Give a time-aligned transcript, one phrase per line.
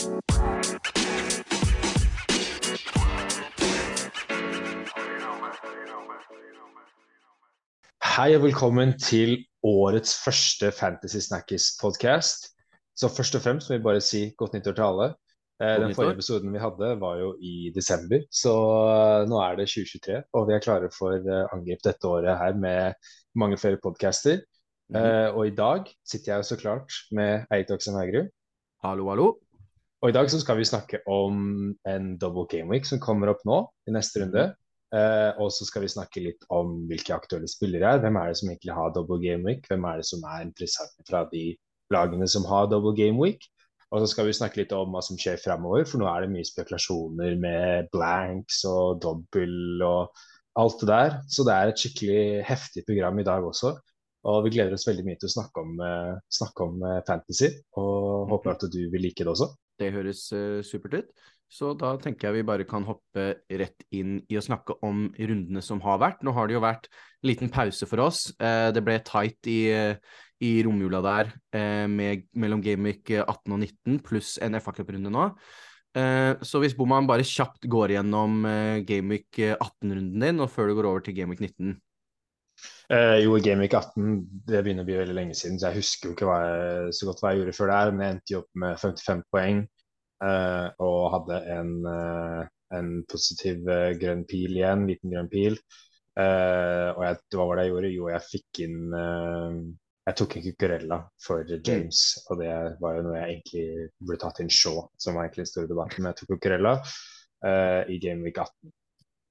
[0.00, 0.06] Hei
[8.32, 12.48] og velkommen til årets første Fantasy Snackis-podkast.
[12.96, 15.08] Så først og fremst må vi bare si godt nyttår til alle.
[15.60, 18.56] Eh, Den forrige episoden vi hadde, var jo i desember, så
[18.94, 20.22] eh, nå er det 2023.
[20.32, 22.96] Og vi er klare for eh, angrep dette året her med
[23.36, 24.40] mange flere podcaster.
[24.88, 24.96] Mhm.
[24.96, 28.32] Eh, Og i dag sitter jeg jo så klart med Eirik Oksen Haugerud.
[28.80, 29.36] Hallo, hallo.
[30.00, 33.42] Og i dag så skal vi snakke om en double game week som kommer opp
[33.44, 34.46] nå i neste runde.
[34.96, 38.00] Eh, og så skal vi snakke litt om hvilke aktuelle spillere er.
[38.02, 39.68] Hvem er det som egentlig har double game week?
[39.68, 41.44] Hvem er det som er interessante fra de
[41.92, 43.44] lagene som har double game week?
[43.90, 46.32] Og så skal vi snakke litt om hva som skjer fremover, for nå er det
[46.32, 50.20] mye spekulasjoner med blanks og dobbel og
[50.60, 51.16] alt det der.
[51.28, 53.76] Så det er et skikkelig heftig program i dag også.
[54.30, 57.50] Og vi gleder oss veldig mye til å snakke om, eh, snakke om eh, fantasy,
[57.80, 59.50] og håper at du vil like det også.
[59.80, 61.28] Det høres uh, supert ut.
[61.50, 63.24] Så da tenker jeg vi bare kan hoppe
[63.58, 66.20] rett inn i å snakke om rundene som har vært.
[66.22, 68.28] Nå har det jo vært en liten pause for oss.
[68.38, 69.64] Eh, det ble tight i,
[70.46, 75.26] i romjula der eh, med, mellom Gameweek 18 og 19 pluss en FA Cup-runde nå.
[76.46, 80.86] Så hvis Boman bare kjapt går gjennom eh, Gameweek 18-runden din, og før du går
[80.86, 81.74] over til Gameweek 19
[82.90, 84.14] Eh, jo, Gameweek 18
[84.50, 87.06] det begynner å bli veldig lenge siden, så jeg husker jo ikke hva jeg, så
[87.06, 87.92] godt hva jeg gjorde før der.
[87.92, 89.60] Men jeg endte jo opp med 55 poeng
[90.26, 92.40] eh, og hadde en, eh,
[92.80, 95.60] en positiv eh, grønn pil igjen, liten grønn pil.
[96.18, 97.90] Uh, og jeg, hva var det jeg gjorde?
[97.94, 99.52] Jo, jeg fikk inn uh,
[100.08, 102.50] Jeg tok en Cucurella for James, og det
[102.82, 106.02] var jo noe jeg egentlig burde tatt inn Shaw, som var egentlig den store debatten.
[106.02, 108.74] Men jeg tok Cucurella uh, i Gameweek 18.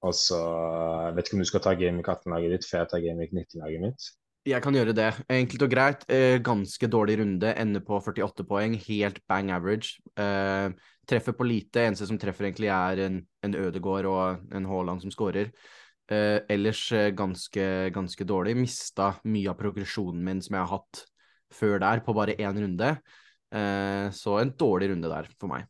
[0.07, 3.03] Og så jeg vet ikke om du skal ta Gameweek 18-laget ditt før jeg tar
[3.03, 4.09] Gameweek 19-laget mitt.
[4.47, 5.09] Jeg kan gjøre det.
[5.35, 6.05] Enkelt og greit.
[6.07, 7.51] Eh, ganske dårlig runde.
[7.59, 8.77] Ender på 48 poeng.
[8.87, 9.99] Helt bang average.
[10.15, 10.71] Eh,
[11.09, 11.83] treffer på lite.
[11.83, 15.51] Eneste som treffer, egentlig er en, en Ødegård og en Haaland som skårer.
[16.09, 18.55] Eh, ellers eh, ganske, ganske dårlig.
[18.57, 21.03] Mista mye av progresjonen min som jeg har hatt
[21.53, 22.95] før der, på bare én runde.
[23.51, 25.67] Eh, så en dårlig runde der for meg.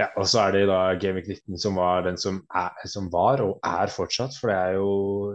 [0.00, 3.42] Ja, og så er det da Gameweek 19 som var den som, er, som var
[3.44, 4.32] og er fortsatt.
[4.40, 4.90] For det er jo,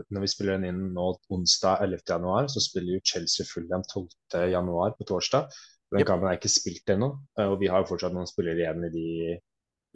[0.09, 2.01] når vi spiller den inn nå onsdag 11.
[2.09, 4.47] januar, så spiller jo Chelsea Fulham 12.
[4.55, 5.51] januar på torsdag.
[5.93, 6.07] Den Yep.
[6.09, 8.89] kampen er ikke spilt ennå, eh, og vi har jo fortsatt noen spillere igjen i,
[8.95, 9.35] de,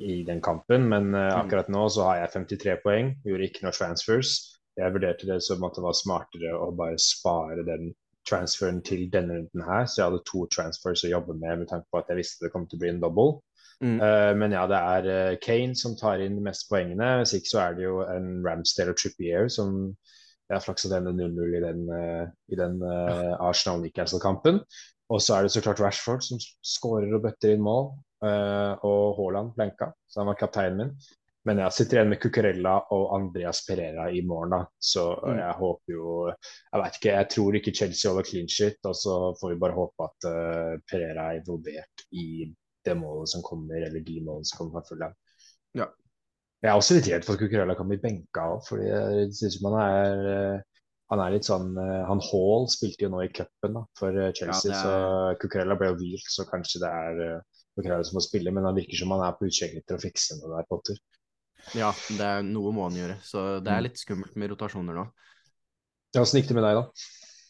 [0.06, 0.86] i den kampen.
[0.92, 1.34] Men Mm.
[1.42, 4.36] akkurat nå så har jeg 53 poeng, gjorde ikke noe transfers.
[4.78, 7.90] Jeg vurderte det som at det var smartere å bare spare den
[8.30, 11.88] transferen til denne runden her, så jeg hadde to transfers å jobbe med med tanke
[11.92, 13.40] på at jeg visste det kom til å bli en double.
[13.80, 14.00] Mm.
[14.04, 17.20] Eh, men ja, det er eh, Kane som tar inn de meste poengene.
[17.22, 19.78] Hvis ikke så er det jo en Ramsdale og Trippier som
[20.50, 24.60] ja, flaksa denne 0-0 i den, eh, i den uh, Arsenal-Newcastle-kampen.
[25.10, 27.94] Og så er det så klart Rashford som skårer og bøtter inn mål.
[28.20, 30.90] Uh, og Haaland blenka, så han var kapteinen min.
[31.48, 34.66] Men jeg sitter igjen med Cucurella og Andreas Pereira i morgen, da.
[34.76, 35.38] Så Mm.
[35.40, 38.76] jeg håper jo Jeg vet ikke, jeg tror ikke Chelsea over clean shit.
[38.84, 42.54] Og så får vi bare håpe at uh, Pereira er involvert i
[42.86, 45.14] det målet som kommer, eller de målene som kommer fra Fulham.
[45.78, 45.88] Ja.
[46.64, 48.88] Jeg er også litt redd for at Cucurella kan bli benka òg, fordi
[49.30, 50.66] det synes man er eh,
[51.10, 54.72] han er litt sånn eh, Han Hall spilte jo nå i cupen for eh, Chelsea,
[54.74, 57.22] ja, er- så Cucurella ble jo hvilt, så kanskje det er
[57.78, 60.36] Cucurella som må spille, men han virker som han er på utkikk etter å fikse
[60.42, 61.00] noe der, Potter.
[61.76, 63.16] Ja, det er noe må han gjøre.
[63.24, 63.88] Så det er Mm.
[63.88, 65.08] litt skummelt med rotasjoner nå.
[66.16, 66.86] Ja, Åssen gikk det med deg, da?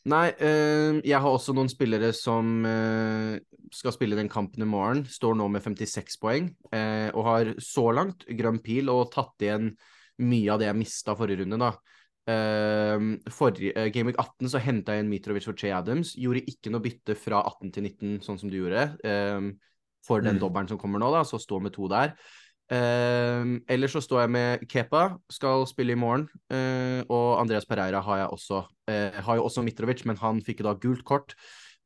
[0.08, 3.36] Nei, øh, jeg har også noen spillere som øh,
[3.76, 5.04] skal spille den kampen i morgen.
[5.06, 9.74] Står nå med 56 poeng øh, og har så langt grønn pil og tatt igjen
[10.24, 11.74] mye av det jeg mista forrige runde, da.
[12.30, 16.12] Uh, forrige, uh, Game Week 18 så henta jeg inn Mitrovic for Che Adams.
[16.20, 18.84] Gjorde ikke noe bytte fra 18 til 19, sånn som du gjorde.
[20.06, 20.40] for den Mm.
[20.40, 22.14] dobbelen som kommer nå, da, så stå med to der.
[22.70, 26.28] Uh, ellers så står jeg med Kepa, skal spille i morgen.
[26.54, 28.66] eh, og Andreas Pereira har jeg også.
[28.90, 31.34] eh, har jo også Mitrovic, men han fikk da gult kort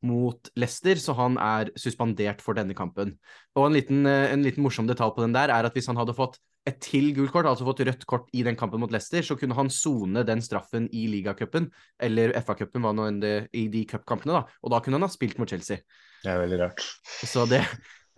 [0.04, 3.14] mot Leicester, så han er suspendert for denne kampen.
[3.56, 5.96] Og en liten, eh, en liten morsom detalj på den der er at hvis han
[5.96, 9.20] hadde fått et til gult kort, altså fått rødt kort i den kampen mot Leicester,
[9.20, 11.70] så kunne han sone den straffen i ligacupen,
[12.00, 14.58] eller FA-cupen, hva nå enn det, i de cupkampene, da.
[14.64, 15.84] Og da kunne han ha spilt mot Chelsea.
[16.24, 16.80] Det er veldig rart.
[17.24, 17.60] Så det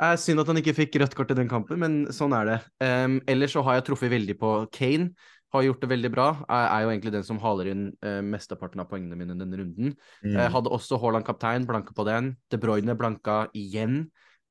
[0.03, 2.59] er synd at han ikke fikk rødt kort i den kampen, men sånn er det.
[2.85, 5.11] Um, ellers så har jeg truffet veldig på Kane.
[5.55, 6.27] Har gjort det veldig bra.
[6.51, 9.95] Er, er jo egentlig den som haler inn uh, mesteparten av poengene mine denne runden.
[10.25, 10.35] Mm.
[10.35, 12.35] Eh, hadde også Haaland kaptein, blanka på den.
[12.53, 14.09] De Bruyne blanka igjen.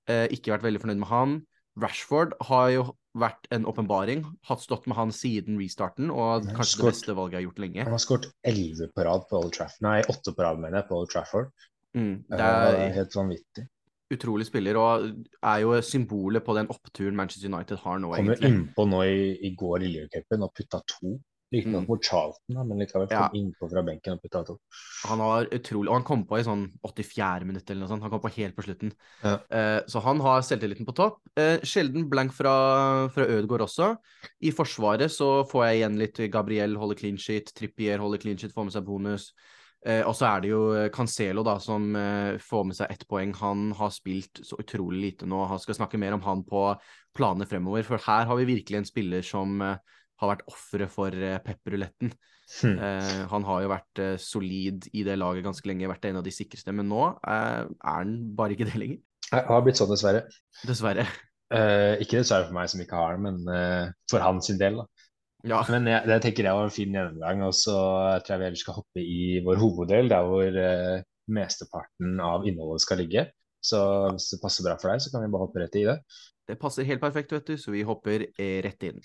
[0.09, 1.35] Uh, ikke vært veldig fornøyd med han.
[1.83, 2.87] Rashford har jo
[3.19, 4.23] vært en åpenbaring.
[4.47, 7.63] Hatt stått med han siden restarten, og kanskje skort, det beste valget jeg har gjort
[7.63, 7.85] lenge.
[7.87, 9.85] Han har skåret elleve på rad på Old Trafford.
[9.85, 11.51] Nei, åtte på rad, mener jeg, på Old Trafford.
[11.95, 13.67] Mm, Eh, det er Det er helt vanvittig.
[14.13, 15.07] Utrolig spiller, og
[15.43, 19.31] er jo symbolet på den oppturen Manchester United har nå, Kom jo innpå nå i,
[19.49, 21.15] i går i Livercupen og putta to.
[21.53, 21.87] Riktignok Mm.
[21.87, 23.29] mot Charlton, men likevel Ja.
[23.29, 24.55] innpå fra benken og putta to.
[25.05, 28.01] Han har utrolig Og han kom på i sånn 84 minutt eller noe sånt.
[28.01, 28.91] Han kom på helt på slutten.
[29.23, 29.35] Ja.
[29.51, 31.19] Eh, så han har selvtilliten på topp.
[31.37, 33.95] Eh, sjelden blank fra, fra Ødegaard også.
[34.41, 38.51] I forsvaret så får jeg igjen litt Gabriel holder clean sheet, Trippier holder clean sheet,
[38.51, 39.31] får med seg bonus.
[39.85, 40.61] Eh, og så er det jo
[40.93, 43.35] Cancelo da, som eh, får med seg ett poeng.
[43.41, 45.43] Han har spilt så utrolig lite nå.
[45.51, 46.67] Han skal snakke mer om han på
[47.15, 49.77] planene fremover, for her har vi virkelig en spiller som eh,
[50.21, 52.13] har vært offeret for eh, pepperuletten.
[52.61, 52.75] Hmm.
[52.77, 56.25] Eh, han har jo vært eh, solid i det laget ganske lenge, vært en av
[56.25, 59.01] de sikreste, men nå eh, er han bare ikke det lenger.
[59.31, 60.25] Det har blitt sånn, dessverre.
[60.65, 61.07] Dessverre.
[61.53, 64.81] Eh, ikke dessverre for meg som ikke har det, men eh, for hans del.
[64.81, 64.94] da.
[65.45, 65.61] Ja.
[65.69, 67.43] Men jeg, det tenker jeg var en fin gjennomgang.
[67.47, 67.75] Og så
[68.25, 72.85] tror jeg vi ellers skal hoppe i vår hoveddel, der hvor eh, mesteparten av innholdet
[72.85, 73.27] skal ligge.
[73.65, 73.81] Så
[74.13, 75.99] hvis det passer bra for deg, så kan vi bare hoppe rett i det.
[76.45, 79.01] Det passer helt perfekt, vet du, så vi hopper eh, rett inn.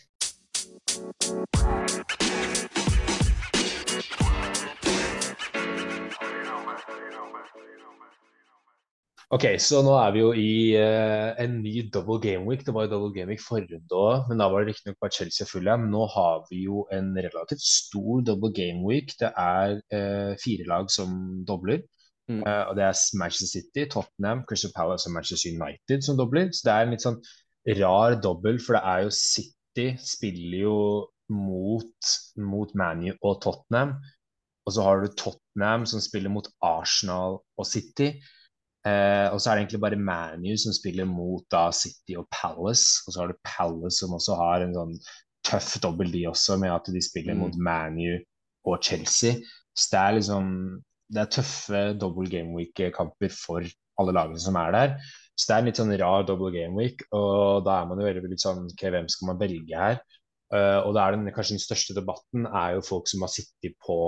[9.31, 12.65] Ok, så nå er vi jo i eh, en ny double game week.
[12.67, 15.44] Det var jo double game week forrige òg, men da var det riktignok bare Chelsea
[15.44, 15.85] og Fulham.
[15.93, 19.15] Nå har vi jo en relativt stor double game week.
[19.21, 21.12] Det er eh, fire lag som
[21.47, 21.85] dobler.
[22.27, 22.41] Mm.
[22.43, 26.50] Eh, og det er Manchester City, Tottenham, Crystal Palace og Manchester United som dobler.
[26.50, 27.23] Så det er en litt sånn
[27.79, 30.76] rar dobbel, for det er jo City spiller jo
[31.31, 32.12] mot,
[32.50, 33.94] mot ManU og Tottenham.
[34.67, 38.17] Og så har du Tottenham som spiller mot Arsenal og City.
[38.88, 43.03] Eh, og så er det egentlig bare ManU som spiller mot da City og Palace.
[43.06, 44.94] Og så har du Palace som også har en sånn
[45.47, 47.41] tøff dobbel, de også, med at de spiller Mm.
[47.41, 48.19] mot ManU
[48.67, 49.41] og Chelsea.
[49.77, 50.47] Så det er liksom
[51.11, 53.65] Det er tøffe double game week-kamper for
[53.99, 54.93] alle lagene som er der.
[55.35, 58.06] Så det er en litt sånn rar double game week, og da er man jo
[58.06, 59.99] veldig litt sånn okay, hvem skal man velge her?
[60.55, 63.75] Uh, og da er den kanskje den største debatten er jo folk som har sittet
[63.83, 63.99] på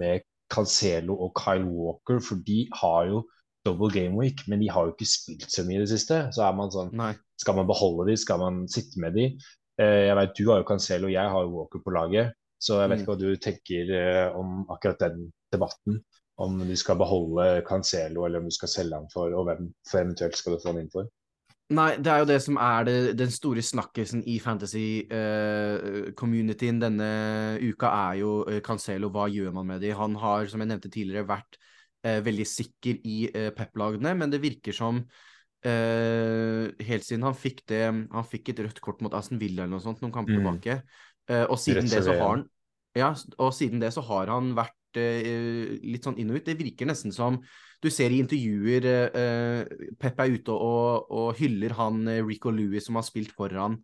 [0.00, 3.20] med Cancelo og Kyle Walker, for de har jo
[3.66, 6.16] double game week, men de har jo ikke spilt så mye i det siste.
[6.32, 7.12] Så er man sånn Nei.
[7.42, 9.26] Skal man beholde de, skal man sitte med de?
[9.82, 12.32] Eh, jeg vet du har jo Cancelo, jeg har jo Walker på laget.
[12.62, 13.02] Så jeg vet Mm.
[13.04, 16.00] ikke hva du tenker eh, om akkurat den debatten.
[16.40, 19.98] Om du skal beholde Cancelo, eller om du skal selge han for, og hvem for
[20.00, 21.04] eventuelt skal du få han inn for.
[21.76, 27.08] Nei, det er jo det som er det, den store snakkisen i fantasy-communityen denne
[27.62, 29.08] uka, er jo eh, Cancelo.
[29.12, 29.90] Hva gjør man med de?
[29.96, 31.65] Han har, som jeg nevnte tidligere, vært eh,
[32.26, 35.02] veldig sikker i eh, Pep-lagene, men det virker som
[35.66, 39.76] eh, helt siden han fikk det Han fikk et rødt kort mot Aston Villa eller
[39.76, 40.40] noe sånt noen kamper Mm.
[40.42, 40.80] tilbake.
[41.28, 42.44] Eh, og siden det så har han
[42.96, 46.46] Ja, og siden det så har han vært eh, litt sånn inn og ut.
[46.46, 47.36] Det virker nesten som
[47.82, 52.48] du ser i intervjuer eh, eh, Pep er ute og, og hyller han eh, Rico
[52.50, 53.76] Lewis som har spilt foran.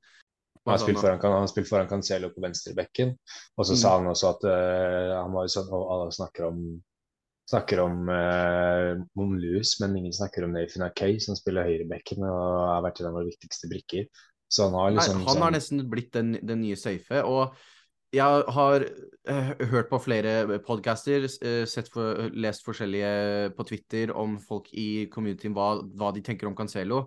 [0.65, 3.13] Han har spilt han foran, han har spilt foran Cancelo på venstrebekken.
[3.59, 3.81] Og så Mm.
[3.83, 6.61] sa han også at uh, han var sånn og Alle snakker om
[7.51, 12.69] snakker om, eh, om Lewis, men ingen snakker om Nathan Akay, som spiller høyrebekken og
[12.71, 14.09] har vært en av våre viktigste brikker.
[14.53, 17.23] Så han har Nei, liksom han har sånn nesten blitt den, den nye safe.
[17.25, 17.57] Og
[18.13, 24.37] jeg har eh, hørt på flere podcaster, eh, sett for, lest forskjellige på Twitter om
[24.41, 27.07] folk i communityen hva, hva de tenker om Cancelo.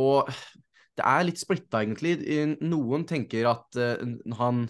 [0.00, 0.26] Og
[0.98, 2.18] det er litt splitta, egentlig.
[2.66, 4.02] Noen tenker at eh,
[4.40, 4.66] han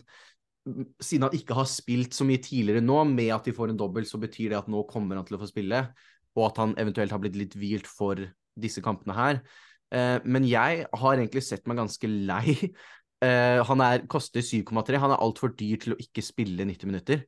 [1.02, 4.06] siden han ikke har spilt så mye tidligere nå, med at de får en dobbel,
[4.08, 5.82] så betyr det at nå kommer han til å få spille,
[6.38, 8.22] og at han eventuelt har blitt litt hvilt for
[8.60, 9.42] disse kampene her.
[9.94, 12.56] Eh, men jeg har egentlig sett meg ganske lei.
[13.20, 14.96] Eh, han er, koster 7,3.
[14.96, 17.26] Han er altfor dyr til å ikke spille 90 minutter.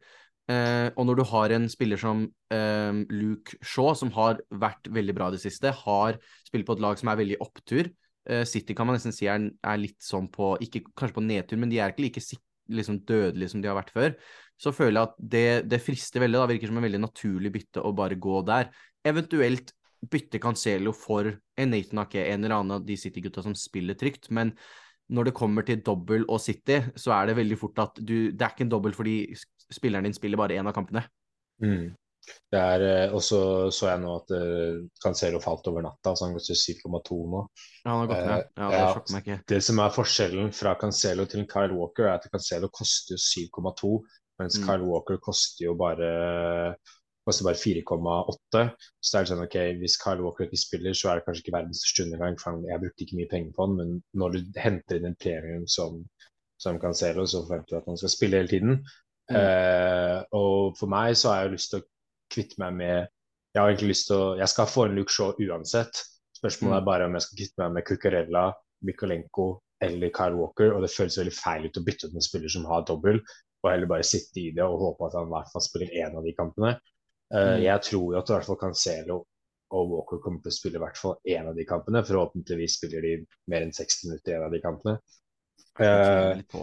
[0.48, 5.14] Eh, og når du har en spiller som eh, Luke Shaw, som har vært veldig
[5.18, 6.16] bra i det siste, har
[6.48, 7.92] spilt på et lag som er veldig opptur
[8.28, 11.60] eh, City kan man nesten si er, er litt sånn på Ikke kanskje på nedtur,
[11.60, 12.42] men de er ikke like sik
[12.72, 14.16] liksom dødelige som de har vært før.
[14.60, 16.40] Så føler jeg at det, det frister veldig.
[16.40, 18.70] Da virker som en veldig naturlig bytte å bare gå der.
[19.06, 19.72] Eventuelt
[20.12, 24.30] bytte Cancelo for en Nathan Ake, en eller annen av de City-gutta som spiller trygt.
[24.34, 24.54] Men
[25.12, 28.42] når det kommer til dobbel og City, så er det veldig fort at du Det
[28.42, 29.16] er ikke en dobbel fordi
[29.72, 31.04] spilleren din spiller bare én av kampene.
[31.62, 31.90] mm.
[32.52, 33.40] Det er, eh, Og så
[33.74, 37.42] så jeg nå at uh, Cancelo falt over natta, så han til 7,2 nå.
[37.82, 38.48] Ja, han har gått ned.
[38.60, 39.38] Ja, det sjokker meg ikke.
[39.54, 43.94] Det som er forskjellen fra Cancelo til Kyle Walker, er at Cancelo koster 7,2,
[44.40, 44.66] mens Mm.
[44.66, 46.10] Kyle Walker koster jo bare
[47.26, 48.64] koster bare 4,8.
[49.00, 51.56] Så det er sånn, ok, Hvis Kyle Walker ikke spiller, så er det kanskje ikke
[51.58, 52.38] verdens største undergang.
[52.40, 55.66] for Jeg brukte ikke mye penger på han, men når du henter inn en premium
[55.66, 56.02] som,
[56.58, 58.84] som Cancelo, så forventer du at han skal spille hele tiden.
[59.30, 59.38] Mm.
[59.38, 61.88] Uh, og for meg så har jeg lyst til å
[62.32, 62.96] kvitte meg med
[63.52, 65.98] Jeg har egentlig lyst til å Jeg skal få en Luke Shaw uansett.
[66.38, 66.80] Spørsmålet Mm.
[66.80, 68.44] er bare om jeg skal kvitte meg med Kukurella,
[68.82, 69.46] Mikolenko
[69.82, 72.64] eller Kyle Walker, og det føles veldig feil ut å bytte ut en spiller som
[72.70, 73.20] har dobbel,
[73.62, 76.16] og heller bare sitte i det og håpe at han i hvert fall spiller én
[76.16, 76.72] av de kampene.
[77.34, 77.62] Uh, Mm.
[77.62, 79.26] Jeg tror jo at i hvert fall Cancelo
[79.72, 82.02] og Walker kommer til å spille i hvert fall én av de kampene.
[82.04, 83.12] Forhåpentligvis spiller de
[83.48, 84.98] mer enn 60 minutter i en av de kampene.
[85.76, 86.62] På,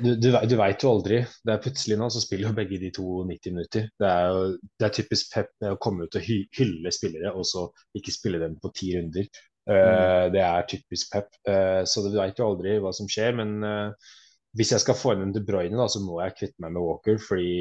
[0.00, 1.18] du, du, du veit jo aldri.
[1.44, 3.88] Det er Plutselig nå så spiller jo begge de to 90 minutter.
[4.00, 7.44] Det er jo det er typisk Pep å komme ut og hy hylle spillere, og
[7.48, 7.66] så
[7.98, 9.28] ikke spille dem på ti runder.
[9.68, 11.28] Eh, Det er typisk Pep.
[11.48, 13.36] Uh, så du veit jo aldri hva som skjer.
[13.36, 14.14] Men uh,
[14.56, 16.84] hvis jeg skal få inn en De Bruyne, da, så må jeg kvitte meg med
[16.84, 17.56] Walker, fordi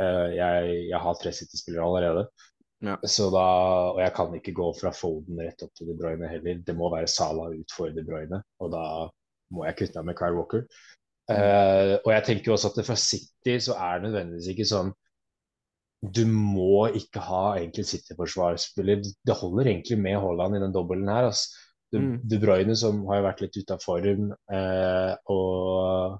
[0.00, 2.22] eh, jeg, jeg har tre City-spillere allerede.
[2.86, 2.96] Ja.
[3.08, 3.44] Så da,
[3.92, 6.62] og jeg kan ikke gå fra Foden rett opp til De Bruyne heller.
[6.64, 8.86] Det må være Salah ut for De Bruyne, og da
[9.54, 10.62] må jeg kvitte meg med Kyle Walker.
[11.26, 14.92] Uh, og jeg tenker også at det fra City så er det nødvendigvis ikke sånn
[16.14, 19.00] Du må ikke ha egentlig City-forsvarsspiller.
[19.26, 21.30] Det holder egentlig med Haaland i den dobbelen her.
[21.32, 21.50] Altså.
[21.92, 22.14] De, Mm.
[22.28, 26.16] De Bruyne som har jo vært litt ute av form, uh, og,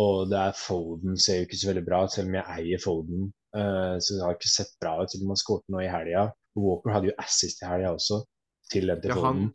[0.00, 2.82] og det er Folden ser jo ikke så veldig bra ut, selv om jeg eier
[2.82, 3.26] Folden.
[3.54, 6.28] Uh, så det har ikke sett bra ut til man skåret nå i helga.
[6.58, 8.20] Walker hadde jo assist i helga også,
[8.72, 9.44] til den til Ja, Foden.
[9.44, 9.52] han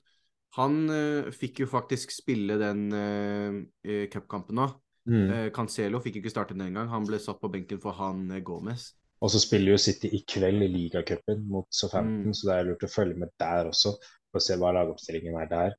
[0.58, 4.70] han uh, fikk jo faktisk spille den uh, cupkampen nå.
[5.10, 5.27] Mm.
[5.29, 6.89] Uh, Cancelo fikk ikke starte den engang.
[6.89, 8.91] Han ble satt på benken for han uh, Gomez.
[9.22, 12.36] Og så spiller jo City i kveld i ligacupen mot Southampton, Mm.
[12.38, 13.91] så det er lurt å følge med der også,
[14.32, 15.74] for å se hva lagoppstillingen er der.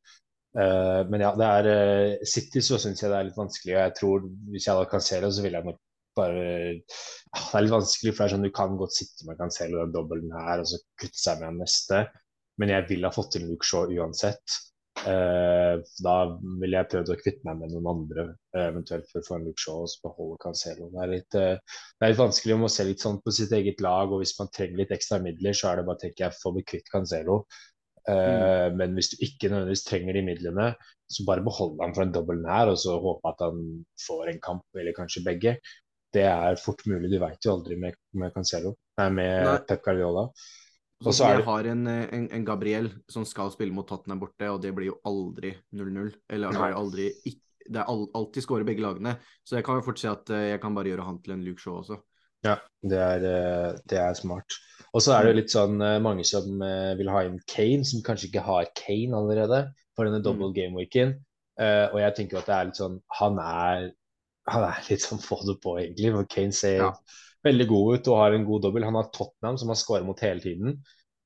[0.50, 3.76] Uh, men ja, det er uh, City så syns jeg det er litt vanskelig.
[3.76, 5.78] Og jeg tror hvis jeg hadde Cancelo, så ville jeg nok
[6.18, 6.98] bare uh,
[7.30, 9.94] Det er litt vanskelig, for det er sånn du kan godt sitte med Cancelo den
[9.94, 12.02] dobbelen her, og så kutte seg med han neste.
[12.60, 14.60] Men jeg vil ha fått til Luke Shaw uansett.
[15.08, 16.14] Eh, da
[16.60, 19.46] ville jeg prøvd å kvitte meg med noen andre, eh, eventuelt for å få en
[19.48, 20.90] Luke Shaw og så beholde Cancelo.
[20.92, 23.54] Det er litt, eh, det er litt vanskelig om å se litt sånn på sitt
[23.56, 26.40] eget lag, og hvis man trenger litt ekstra midler, så er det bare tenker jeg,
[26.42, 27.44] få bli kvitt Cancelo.
[28.08, 28.76] Mm.
[28.80, 30.74] Men hvis du ikke nødvendigvis trenger de midlene,
[31.06, 34.40] så bare behold han for en dobbel nær, og så håpe at han får en
[34.40, 35.52] kamp, eller kanskje begge.
[36.10, 39.58] Det er fort mulig, du veit jo aldri med, med Cancelo, nei, med Nei.
[39.68, 40.24] Pep Guardiola.
[41.06, 43.86] Og Så er jeg det- har en, eh, en, en Gabriel som skal spille mot
[43.88, 46.12] Tottenham borte, og det blir jo aldri 0-0.
[46.28, 47.10] Eller det er aldri
[47.70, 49.16] Det er alltid skåre begge lagene.
[49.46, 51.44] Så jeg kan jo fort si at eh, jeg kan bare gjøre han til en
[51.44, 52.00] Luke Shaw også.
[52.42, 54.50] Ja, det er, eh, det er smart.
[54.92, 56.58] Og så er det jo litt sånn mange som
[56.98, 61.14] vil ha inn Kane, som kanskje ikke har Kane allerede for denne double game weeken.
[61.60, 63.90] Eh, og jeg tenker jo at det er litt sånn Han er,
[64.48, 66.12] han er litt sånn få det på, egentlig.
[66.16, 66.92] For Kane ser Ja.
[67.46, 68.86] Veldig god ut og har en god dobbel.
[68.88, 70.80] Han har Tottenham, som han scorer mot hele tiden.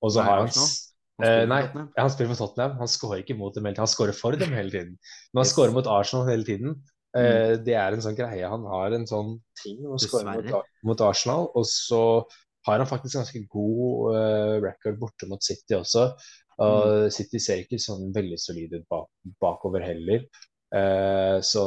[0.04, 0.74] Og så har han Han
[1.22, 1.60] Eh, nei,
[1.94, 2.72] han spiller for Tottenham.
[2.80, 3.84] Han skårer ikke mot dem hele tiden.
[3.84, 4.96] Han skårer for dem hele tiden.
[5.30, 5.52] Men han Yes.
[5.54, 6.72] skårer mot Arsenal hele tiden.
[7.14, 7.20] Mm.
[7.22, 8.48] Eh, det er en sånn greie.
[8.50, 11.52] Han har en sånn ting å skåre mot, mot Arsenal.
[11.54, 12.24] Og så
[12.66, 16.16] har han faktisk ganske god uh, record borte mot City også.
[16.58, 17.10] Uh, Mm.
[17.10, 19.08] City ser ikke sånn veldig solid ut bak,
[19.42, 20.26] bakover heller.
[20.74, 21.64] Eh, så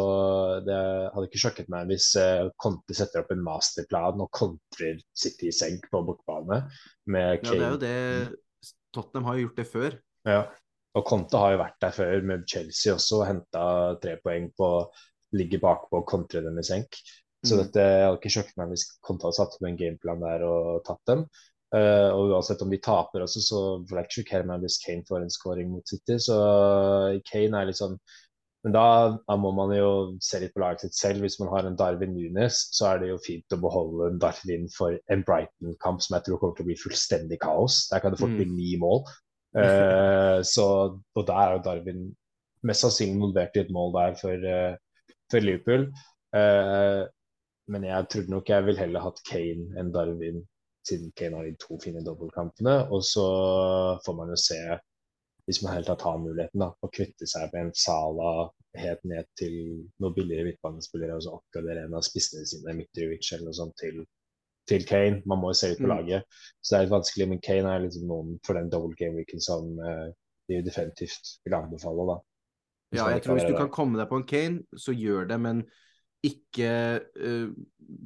[0.65, 0.77] det
[1.13, 5.55] hadde ikke sjokket meg hvis eh, Conte setter opp en masterplan og kontrer City i
[5.55, 6.63] senk på bortebane
[7.13, 9.95] med Ja, det er jo det Tottenham har jo gjort det før.
[10.27, 10.41] Ja.
[10.97, 13.63] Og Conte har jo vært der før med Chelsea også og henta
[14.01, 14.71] tre poeng på
[15.37, 16.97] ligge bakpå og kontre dem i senk.
[17.45, 17.59] Så Mm.
[17.61, 21.03] dette hadde ikke sjokket meg hvis Conte hadde satt opp en gameplan der og tatt
[21.07, 21.27] dem.
[21.75, 25.03] Uh, og uansett om de taper også, så vil jeg ikke sjokkere meg hvis Kane
[25.07, 26.15] får en scoring mot City.
[26.23, 26.35] Så
[27.27, 27.97] Kane er litt sånn
[28.67, 28.87] Men da,
[29.23, 31.21] da må man jo se litt på laget sitt selv.
[31.23, 34.65] Hvis man har en Darwin Nunes, så er det jo fint å beholde en Darwin
[34.73, 37.85] for en Brighton-kamp som jeg tror kommer til å bli fullstendig kaos.
[37.87, 38.57] Der kan det fort bli Mm.
[38.57, 39.05] ni mål.
[39.55, 40.65] Uh, så,
[40.99, 42.03] og da er jo Darwin
[42.67, 45.87] mest sannsynlig involvert i et mål der for, uh, for Liverpool.
[46.35, 47.07] Uh,
[47.71, 50.43] men jeg trodde nok jeg ville heller hatt Kane enn Darwin,
[50.83, 52.81] siden Kane har de to fine dobbeltkampene.
[52.91, 53.29] Og så
[54.03, 54.59] får man jo se,
[55.47, 58.31] hvis man helt tatt har muligheten, da, å kvitte seg med en Sala
[58.77, 59.55] helt ned til
[60.03, 64.03] noen billigere midtbanespillere, og så oppgradere en av spissene sine, Mitrovic eller noe sånt, til,
[64.67, 65.21] til Kane.
[65.25, 65.93] Man må jo se ut på Mm.
[65.95, 66.27] laget.
[66.61, 69.41] Så det er litt vanskelig, men Kane er liksom noen for den double game weeken
[69.41, 70.09] som eh,
[70.51, 72.17] de definitivt vil anbefale, da.
[72.91, 75.39] Hvis Ja, jeg tror hvis du kan komme deg på en Kane, så gjør det,
[75.43, 75.63] men
[76.23, 77.49] ikke uh,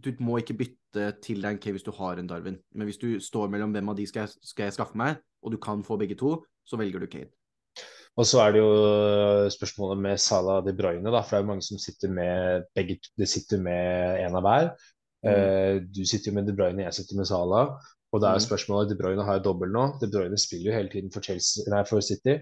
[0.03, 2.57] Du må ikke bytte til deg en Kane hvis du har en Darwin.
[2.75, 5.51] Men hvis du står mellom hvem av de skal jeg, skal jeg skaffe meg, og
[5.53, 7.31] du kan få begge to, så velger du Kane.
[8.19, 8.71] Og så er det jo
[9.55, 12.97] spørsmålet med Salah De Bruyne, da, for det er jo mange som sitter med begge
[13.17, 14.67] De sitter med en av hver.
[15.23, 15.31] Mm.
[15.31, 17.71] Eh, du sitter jo med De Bruyne, jeg sitter med Salah.
[18.11, 18.47] Og det er jo Mm.
[18.49, 19.83] spørsmålet De Bruyne har jo dobbel nå.
[20.01, 22.33] De Bruyne spiller jo hele tiden for, Chelsea, nei, for City.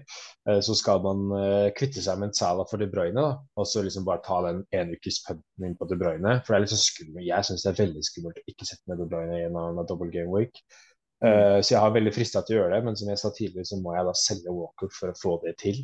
[0.48, 3.38] Eh, så skal man eh, kvitte seg med en Salah for De Bruyne, da.
[3.56, 6.40] Og så liksom bare ta den enukespunten inn på De Bruyne.
[6.42, 7.22] For det er litt så skummelt.
[7.28, 9.86] Jeg syns det er veldig skummelt å ikke sette med De Bruyne i en annen
[9.86, 10.58] double game week.
[11.20, 13.68] Uh, så jeg har veldig frista til å gjøre det, men som jeg sa tidligere,
[13.68, 15.82] så må jeg da selge Walker for å få det til.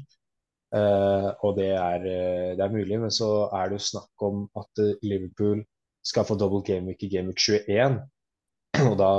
[0.75, 4.47] Uh, og det er, uh, det er, mulig, men så er det jo snakk om
[4.57, 5.61] at Liverpool
[6.07, 8.01] skal få double game week i game week 21.
[8.87, 9.13] Og da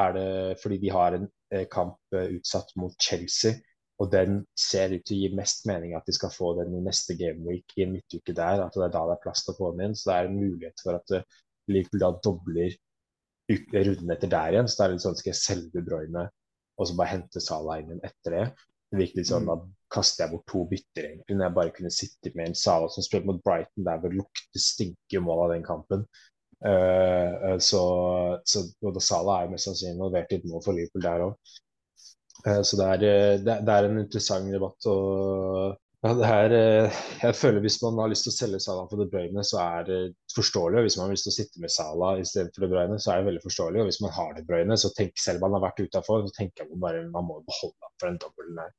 [0.00, 0.30] er det
[0.62, 1.28] fordi de har en
[1.70, 3.58] kamp utsatt mot Chelsea.
[4.00, 6.80] Og den ser ut til å gi mest mening at de skal få den i
[6.82, 8.64] neste game week i en midtuke der.
[8.64, 9.98] At det er da det er plass til å få den inn.
[9.98, 11.12] Så det er en mulighet for at
[11.70, 12.72] Liverpool da dobler
[13.74, 14.68] runden etter der igjen.
[14.70, 16.28] Så det er litt sånn skal jeg selge De Bruyne
[16.80, 18.44] og så bare hente Salah inn igjen etter det.
[18.92, 19.50] Det virker litt sånn, mm.
[19.50, 22.92] Da kaster jeg bort to bytter, egentlig, når jeg bare kunne sitte med en Salah
[22.92, 26.06] som spilte mot Brighton, der hvor lukter stinker mål av den kampen.
[26.62, 27.82] Uh, så,
[28.46, 28.64] så
[29.02, 31.54] Salah er mest sannsynlig involvert i et mål for Liverpool der òg.
[32.46, 34.90] Uh, så det er, det, det er, en interessant debatt.
[34.90, 38.88] og ja, det her, eh, jeg føler Hvis man har lyst til å selge Salah
[38.90, 39.98] for De Bruyne, så er det
[40.34, 40.80] forståelig.
[40.80, 43.20] og Hvis man har lyst til å sitte med Salah istedenfor De Bruyne, så er
[43.20, 43.82] det veldig forståelig.
[43.82, 46.34] Og hvis man har De Bruyne, så tenk, selv om man har vært utafor, så
[46.38, 48.72] tenker man bare man må beholde ham for den dobbelen der.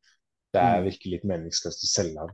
[0.54, 0.90] Det er mm.
[0.90, 2.34] virkelig litt meningsløst å selge ham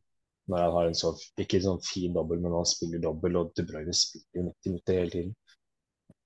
[0.50, 3.51] når han har en så, ikke en sånn fin dobbel, men han spiller dobbel, og
[3.53, 5.36] De Bruyne spiller jo 90 minutter hele tiden.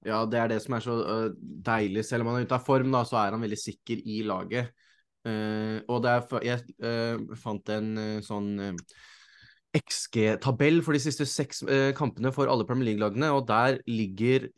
[0.07, 1.27] Ja, det er det som er så uh,
[1.67, 2.05] deilig.
[2.07, 4.71] Selv om han er ute av form, da, så er han veldig sikker i laget.
[5.23, 8.75] Uh, og der, jeg uh, fant en uh, sånn
[9.73, 11.63] XG-tabell for de siste seks
[11.97, 14.51] kampene for alle Premier League-lagene, og der ligger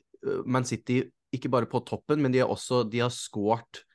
[0.44, 3.86] Man City ikke bare på toppen, men de, er også, de har skåret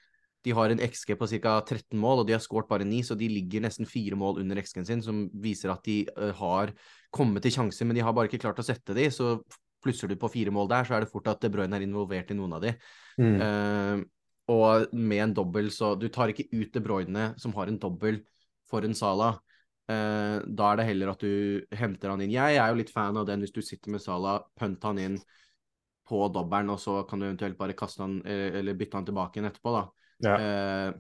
[0.47, 1.59] De har en XG på ca.
[1.61, 4.63] 13 mål, og de har skåret bare 9, så de ligger nesten fire mål under
[4.63, 6.07] XG-en sin, som viser at de
[6.39, 6.73] har
[7.13, 9.35] kommet til sjanser, men de har bare ikke klart å sette de, så
[9.85, 12.33] plusser du på fire mål der, så er det fort at De Bruyne er involvert
[12.33, 12.73] i noen av de.
[13.21, 13.37] Mm.
[14.51, 18.23] Og med en dobbel, så Du tar ikke ut De Bruyne, som har en dobbel,
[18.71, 19.35] for en Sala.
[19.91, 22.35] Eh, da er det heller at du henter han inn.
[22.35, 25.21] Jeg er jo litt fan av den hvis du sitter med Sala, pønt han inn
[26.11, 29.39] på dobbelen, og så kan du eventuelt bare kaste han eh, eller bytte han tilbake
[29.39, 29.85] igjen etterpå, da.
[30.27, 30.35] Ja.
[30.39, 30.91] Eh,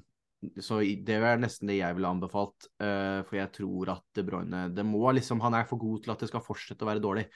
[0.64, 4.62] så det er nesten det jeg ville anbefalt, eh, for jeg tror at De Bruyne
[4.72, 7.26] det må liksom, Han er for god til at det skal fortsette å være dårlig.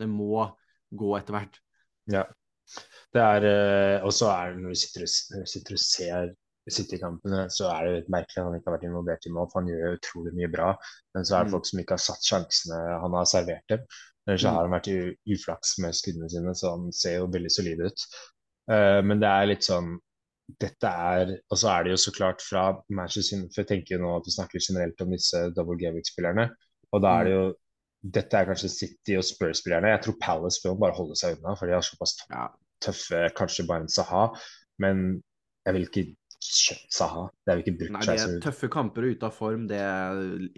[0.00, 0.46] Det må
[0.94, 1.60] gå etter hvert.
[2.10, 2.24] Ja.
[3.14, 5.06] Det er, eh, og så er det når vi sitter,
[5.46, 6.32] sitter og ser
[6.72, 9.48] City-kampene, så er det litt merkelig at han ikke har vært involvert i mål.
[9.50, 10.70] For han gjør utrolig mye bra.
[11.14, 11.54] Men så er det mm.
[11.58, 13.84] folk som ikke har satt sjansene han har servert dem.
[14.24, 14.56] Eller så mm.
[14.56, 14.90] har han vært
[15.36, 18.06] uflaks med skuddene sine, så han ser jo veldig solid ut.
[18.72, 19.98] Uh, men det er litt sånn
[20.60, 24.02] dette er Og så er det jo så klart fra Manchester For jeg tenker jo
[24.02, 26.50] nå at vi snakker generelt om disse double Gavic-spillerne.
[26.92, 27.36] Og da er det mm.
[27.36, 27.44] jo
[28.04, 29.92] dette er kanskje City og Spurs-spillerne.
[29.94, 32.18] Jeg tror Palace bør bare holde seg unna, for de har såpass
[32.84, 34.26] tøffe Kanskje bare en Saha,
[34.82, 35.04] men
[35.64, 36.06] jeg vil ikke
[36.44, 37.28] kjøpt Saha.
[37.40, 39.84] Det er jo ikke brukt Nei, det er tøffe kamper og ute av form, det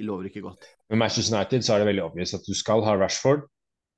[0.03, 0.67] lover ikke godt.
[0.91, 3.47] Med Manchester United så er det veldig obvious at du skal ha Rashford.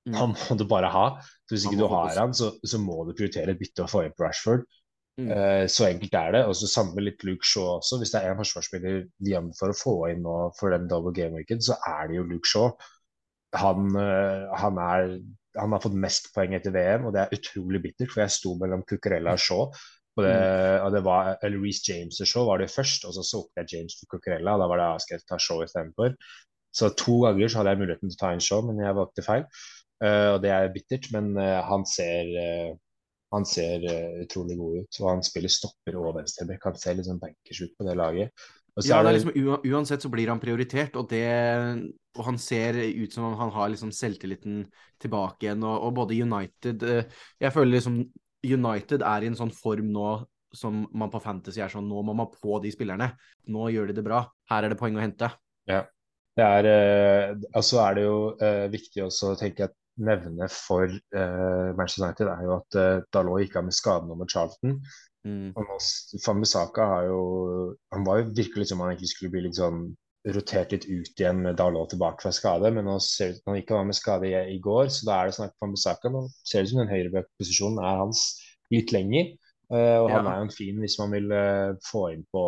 [0.08, 0.18] Mm.
[0.18, 1.06] Han må du bare ha.
[1.46, 4.04] Så hvis ikke du har han, så, så, må du prioritere et bytte og få
[4.04, 4.68] inn på Rashford.
[5.18, 5.32] Mm.
[5.32, 6.44] Uh, så enkelt er det.
[6.48, 7.98] Og så samme litt Luke Shaw også.
[8.00, 11.64] Hvis det er en forsvarsspiller de for å få inn nå for den double game-weeken,
[11.64, 12.72] så er det jo Luke Shaw
[13.56, 15.14] han, eh, han, er,
[15.56, 18.12] han, har fått mest poeng etter VM, og det er utrolig bittert.
[18.12, 19.70] For jeg sto mellom Cucurella og Shaw.
[20.18, 20.82] Og det, mm.
[20.82, 23.76] og det var, eller Reece James og Shaw var det først, og så solgte jeg
[23.76, 24.56] James for Cucurella.
[24.56, 26.18] Og da var det jeg skal ta Shaw istedenfor.
[26.74, 29.24] Så to ganger så hadde jeg muligheten til å ta en Shaw, men jeg valgte
[29.26, 29.48] feil.
[29.98, 32.76] Uh, og det er bittert, men uh, han ser uh,
[33.34, 33.82] han ser
[34.22, 34.98] utrolig god ut.
[35.02, 36.62] Og han spiller stopper og venstreback.
[36.64, 38.46] Han ser litt sånn bankers ut på det laget
[38.86, 41.24] ja, det er liksom, uansett så blir han prioritert, og, det,
[42.16, 44.64] og han ser ut som om han har liksom selvtilliten
[45.02, 45.64] tilbake igjen.
[45.66, 48.00] Og, og, både United eh, Jeg føler liksom
[48.46, 50.10] United er i en sånn form nå
[50.54, 53.10] som man på Fantasy er sånn Nå må man på de spillerne.
[53.52, 54.22] Nå gjør de det bra.
[54.50, 55.30] Her er det poeng å hente.
[55.68, 55.82] Ja.
[56.38, 60.86] Det er, eh, altså er det jo eh, viktig også å tenke at nevne for
[60.86, 64.76] eh, Manchester United er jo at eh, Dalot gikk av med skaden over Charlton.
[65.26, 65.50] Mm.
[66.24, 67.22] Fambisaka har jo
[67.92, 69.88] Han var jo virkelig som han egentlig skulle bli litt sånn
[70.34, 73.52] rotert litt ut igjen med Dalot tilbake fra skade, men nå ser det ut som
[73.52, 76.10] han ikke var med skade i, i, går, så da er det snakk om Fambisaka.
[76.12, 78.24] Nå ser det ut som den høyreback-posisjonen er hans
[78.74, 79.30] litt lenger.
[79.72, 80.16] Uh, og ja.
[80.16, 82.44] han er jo en fin hvis man vil uh, få inn på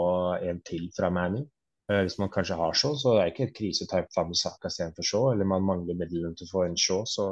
[0.50, 1.42] en til fra Manu.
[1.90, 4.68] Uh, hvis man kanskje har så, så er det ikke et krise å ta Fambisaka
[4.72, 5.30] istedenfor Shaw.
[5.32, 7.30] Eller man mangler midlene til å få inn Shaw, så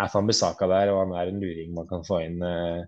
[0.00, 2.82] er Fambisaka der, og han er en luring man kan få inn Eh,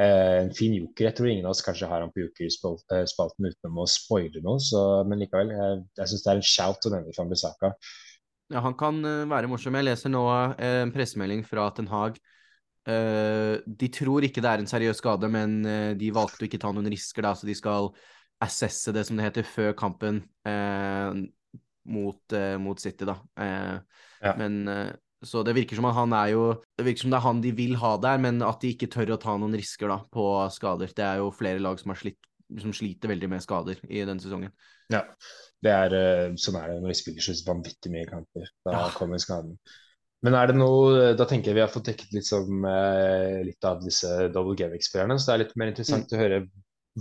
[0.00, 1.06] en fin joker.
[1.06, 4.80] Jeg tror ingen av oss kanskje har han på jokerspalten uten å spoile noe, så,
[5.06, 5.52] men likevel.
[5.54, 7.70] Jeg, jeg syns det er en shout å nevne Fambisaka.
[8.52, 9.76] Ja, han kan uh, være morsom.
[9.78, 10.24] Jeg leser nå
[10.58, 12.18] en pressemelding fra Ten Hag.
[12.84, 15.54] De tror ikke det er en seriøs skade, men
[15.96, 17.88] de valgte å ikke ta noen risker, da, så de skal
[18.44, 20.18] assesse det, som det heter, før kampen
[21.88, 23.14] mot, mot, City, da.
[24.20, 24.34] Ja.
[24.36, 24.68] Men
[25.24, 26.44] så det virker som han er jo
[26.78, 29.14] Det virker som det er han de vil ha der, men at de ikke tør
[29.16, 30.92] å ta noen risker da, på skader.
[30.94, 32.18] Det er jo flere lag som har slitt
[32.60, 34.52] som sliter veldig med skader i denne sesongen.
[34.92, 35.00] Ja,
[35.64, 35.94] det er,
[36.36, 38.44] sånn er det når de spiller så vanvittig mye kamper.
[38.68, 38.90] Da Ja.
[38.94, 39.56] kommer skaden.
[40.22, 43.64] Men er det noe Da tenker jeg vi har fått dekket litt, som, eh, litt
[43.64, 46.48] av disse double game-spillerne, så det er litt mer interessant å høre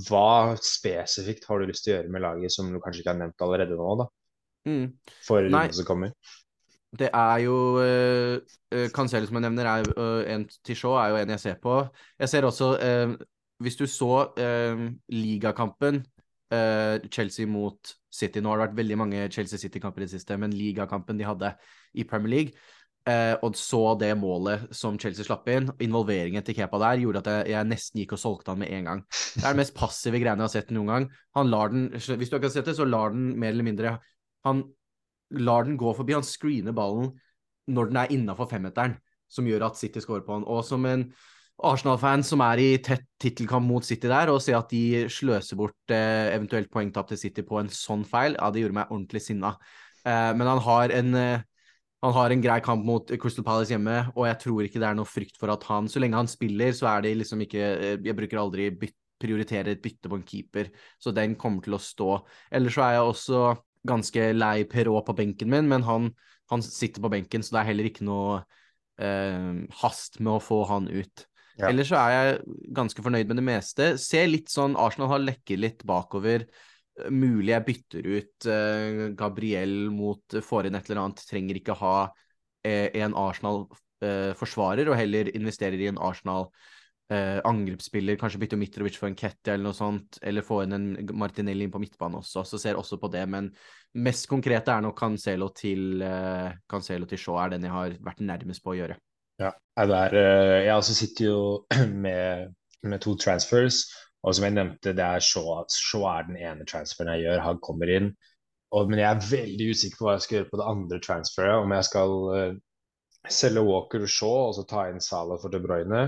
[0.08, 3.20] hva spesifikt har du lyst til å gjøre med laget som du kanskje ikke har
[3.20, 4.08] nevnt allerede nå, da,
[4.66, 4.94] Mm.
[5.28, 6.14] for runden som kommer?
[6.94, 11.22] Det er jo uh, Cancelo som jeg nevner, er øh, en til show, er jo
[11.22, 11.80] en jeg ser på.
[12.20, 13.16] Jeg ser også uh,
[13.64, 16.06] Hvis du så uh, ligakampen
[17.10, 20.52] Chelsea mot City Nå har det vært veldig mange Chelsea City-kamper i det siste, men
[20.54, 21.50] ligakampen de hadde
[21.98, 22.52] i Premier League,
[23.42, 27.56] og så det målet som Chelsea slapp inn, involveringen til Kepa der, gjorde at jeg,
[27.56, 29.02] jeg nesten gikk og solgte han med en gang.
[29.10, 31.10] Det er den mest passive greiene jeg har sett noen gang.
[31.40, 33.98] Han lar den Hvis du ikke har sett det, så lar den mer eller mindre
[34.46, 34.68] Han
[35.40, 36.16] lar den gå forbi.
[36.18, 37.14] Han screener ballen
[37.72, 38.98] når den er innafor femmeteren,
[39.32, 40.48] som gjør at City scorer på han.
[40.50, 41.08] Og som en
[41.64, 45.94] Arsenal-fan som er i tett tittelkamp mot City der, og se at de sløser bort
[45.94, 49.54] eh, eventuelt poengtap til City på en sånn feil, ja, det gjorde meg ordentlig sinna.
[50.04, 51.50] Eh, men han har en eh,
[52.04, 54.98] han har en grei kamp mot Crystal Palace hjemme, og jeg tror ikke det er
[54.98, 58.00] noe frykt for at han Så lenge han spiller, så er det liksom ikke eh,
[58.04, 60.68] Jeg bruker aldri byt, prioritere et bytte på en keeper,
[61.00, 62.10] så den kommer til å stå.
[62.52, 63.44] Ellers så er jeg også
[63.88, 66.10] ganske lei Perrault på benken min, men han,
[66.52, 68.42] han sitter på benken, så det er heller ikke noe
[69.02, 71.26] eh, hast med å få han ut.
[71.60, 71.70] Ja.
[71.70, 73.90] Ellers så er jeg ganske fornøyd med det meste.
[74.02, 76.48] Ser litt sånn Arsenal har lekket litt bakover.
[77.14, 81.26] Mulig jeg bytter ut eh, Gabriel mot får inn et eller annet.
[81.30, 81.98] Trenger ikke ha
[82.66, 86.50] eh, en Arsenal-forsvarer, og heller investerer i en Arsenal
[87.14, 88.18] eh, angrepsspiller.
[88.20, 90.88] Kanskje bytte Mitrovic for en Ketty eller noe sånt, eller få inn en
[91.20, 92.44] Martinelli inn på midtbanen også.
[92.48, 93.52] Så ser også på det, men
[93.94, 98.26] mest konkrete er nok Cancelo til, eh, Cancelo til Shaw, er den jeg har vært
[98.26, 98.98] nærmest på å gjøre.
[99.42, 101.40] Ja, Nei, det er, eh, jeg også sitter jo
[102.06, 103.86] med, med to transfers,
[104.24, 107.42] og som jeg nevnte, det er Shaw, Shaw er den ene transferen jeg gjør.
[107.44, 108.14] Han kommer inn.
[108.74, 111.58] Og, men jeg er veldig usikker på hva jeg skal gjøre på det andre transferet.
[111.62, 112.54] Om jeg skal uh,
[113.30, 116.06] selge Walker og Shaw og så ta inn Salah for De Bruyne.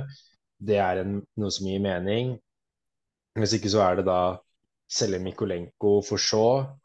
[0.65, 2.35] Det er en, noe som gir mening.
[3.35, 4.19] Hvis ikke så er det da
[4.95, 6.43] selge Mikolenko for så,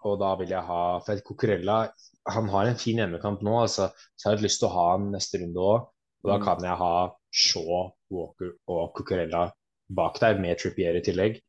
[0.09, 1.83] og da vil jeg ha For Cucurella
[2.31, 5.41] han har en fin hjemmekamp nå, altså, så jeg lyst til å ha han neste
[5.43, 5.87] runde òg.
[6.23, 6.45] Og da Mm.
[6.45, 6.95] kan jeg ha
[7.33, 9.47] Shaw, Walker og Cucurella
[9.97, 11.41] bak der, med Trippier i tillegg.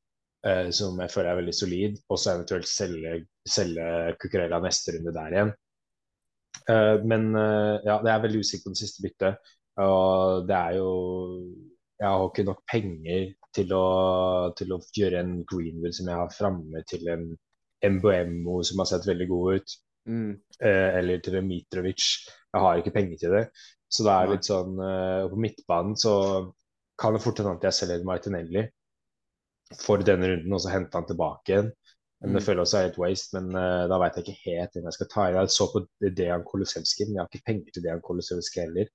[0.44, 1.98] eh, som jeg føler er veldig solid.
[2.10, 5.52] Og så eventuelt selge, selge Cucurella neste runde der igjen.
[6.70, 9.52] Eh, men eh, ja, det er veldig usikkert på det siste byttet.
[9.82, 10.90] Og det er jo
[12.02, 13.86] Jeg har ikke nok penger til å,
[14.58, 17.28] til å gjøre en Greenwood som jeg har framme, til en
[17.82, 19.78] Mbmo som har sett veldig god ut
[20.10, 20.32] Mm.
[20.66, 22.06] eh, eller til en Mitrovic.
[22.54, 23.44] Jeg har ikke penger til det.
[23.92, 26.14] Så det er litt sånn eh, På midtbanen så
[26.98, 28.64] kan det fort hende at jeg selger Martinelli
[29.82, 31.70] for denne runden, og så henter han tilbake igjen.
[32.22, 32.46] Men Det Mm.
[32.46, 35.28] føler også er waste, men uh, da veit jeg ikke helt hvem jeg skal ta
[35.30, 35.38] inn.
[35.40, 35.80] Jeg så på
[36.18, 38.92] Dejan Kolosevskij, men jeg har ikke penger til Dejan Kolosevskij heller.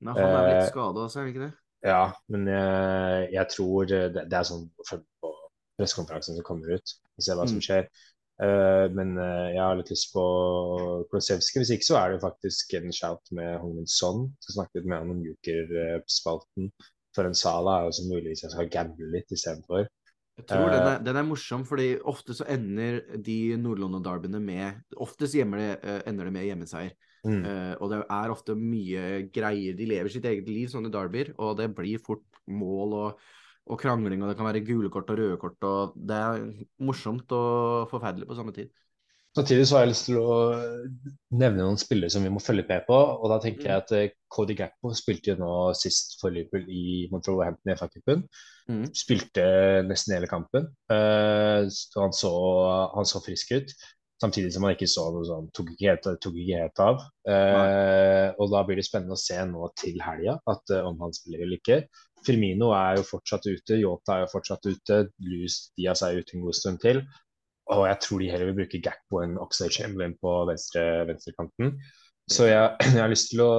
[0.00, 1.52] Nei, han er vel litt skada også, er han ikke det?
[1.86, 5.32] Ja, men jeg, jeg tror det, det er sånn på
[5.78, 7.64] pressekonferansen som kommer ut, og se hva som Mm.
[7.68, 7.88] skjer.
[8.36, 10.24] Eh, men uh, jeg har litt lyst på
[11.10, 11.62] Kolosevskij.
[11.62, 14.26] Hvis ikke så er det faktisk en shout med Hongmin Son.
[14.44, 16.72] Som snakket med han om Juker-spalten.
[17.16, 19.86] for en Sala er jo så muligvis jeg skal gamble litt istedenfor.
[20.36, 24.82] Jeg tror den, Eh, er, den er morsom, fordi ofte så ender de Nord-London-derbyene med
[25.00, 26.92] Oftest det, eh, ender det med hjemmeseier.
[27.26, 27.42] Mm.
[27.42, 29.76] Uh, og det er ofte mye greier.
[29.78, 33.28] De lever sitt eget liv, sånne derbyer, og det blir fort mål og,
[33.66, 36.44] og krangling, og det kan være gule kort og røde kort, og det er
[36.86, 38.70] morsomt og forferdelig på samme tid.
[39.36, 40.36] Samtidig så har jeg lyst til å
[41.36, 42.96] nevne noen spillere som vi må følge med på.
[42.96, 43.68] Og da tenker Mm.
[43.68, 47.76] jeg at eh, Cody Gakpo spilte jo nå sist for Liverpool i Montreal Hampton i
[47.76, 48.22] FA-cupen.
[48.72, 48.86] Mm.
[48.96, 49.44] Spilte
[49.84, 50.70] nesten hele kampen.
[50.88, 51.68] Uh,
[52.00, 52.32] han så,
[52.94, 53.76] han så frisk ut.
[54.22, 57.02] Samtidig som han ikke så noe sånn Tok ikke helt, tok ikke helt av.
[57.28, 61.12] Eh, og da blir det spennende å se nå til helga at, eh, om han
[61.16, 61.82] spiller eller ikke.
[62.26, 66.46] Firmino er jo fortsatt ute, Yota er jo fortsatt ute, Luz Diaz er ute en
[66.46, 67.04] god stund til.
[67.74, 71.76] Og jeg tror de heller vil bruke Gakpo enn Oxlade Chamberlain på venstre, venstrekanten.
[72.30, 73.52] Så jeg, jeg har lyst til å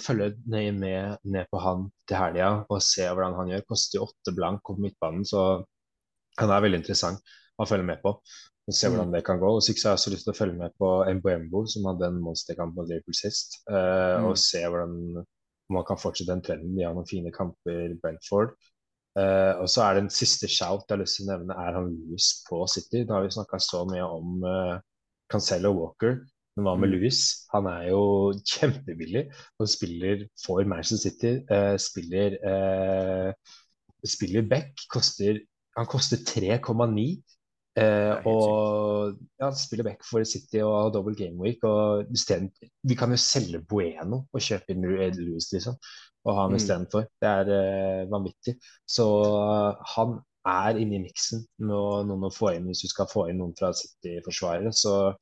[0.00, 3.66] følge nøye med ned på han til helga og se hvordan han gjør.
[3.68, 5.62] Koster jo åtte blank på midtbanen, så
[6.40, 8.14] han er veldig interessant å følge med på.
[8.70, 8.94] Og se Mm.
[8.94, 9.48] hvordan det kan gå.
[9.56, 12.20] Og så har jeg også lyst til å følge med på Mbuembo, som hadde en
[12.22, 13.58] monsterkamp mot Liverpool sist.
[13.66, 14.26] Uh, Mm.
[14.30, 15.24] Og se hvordan
[15.70, 16.76] man kan fortsette den trenden.
[16.76, 18.54] De har noen fine kamper, Brentford.
[19.18, 21.72] Uh, og så er det en siste shout jeg har lyst til å nevne, er
[21.74, 23.02] han Louis på City.
[23.04, 24.78] Da har vi snakka så mye om uh,
[25.30, 26.20] Cancelo Walker.
[26.56, 26.94] Men hva med Mm.
[26.94, 27.18] Louis?
[27.54, 28.02] Han er jo
[28.52, 29.24] kjempebillig
[29.58, 31.32] og spiller for Manchester City.
[31.50, 32.38] Uh, spiller
[34.06, 34.72] spiller back.
[34.90, 35.38] Koster,
[35.76, 37.22] han koster 3,9.
[37.78, 41.62] Eh, og ja, spiller back for City og har double game week.
[41.64, 42.50] Og stedet,
[42.82, 45.76] vi kan jo selge Bueno og kjøpe inn Louis, liksom.
[46.24, 46.56] Og ha ham Mm.
[46.58, 47.06] istedenfor.
[47.22, 48.56] Det er eh, vanvittig.
[48.88, 53.08] Så eh, han er inne i miksen med noen å få inn hvis du skal
[53.12, 54.72] få inn noen fra City-forsvarere.
[54.72, 55.14] Så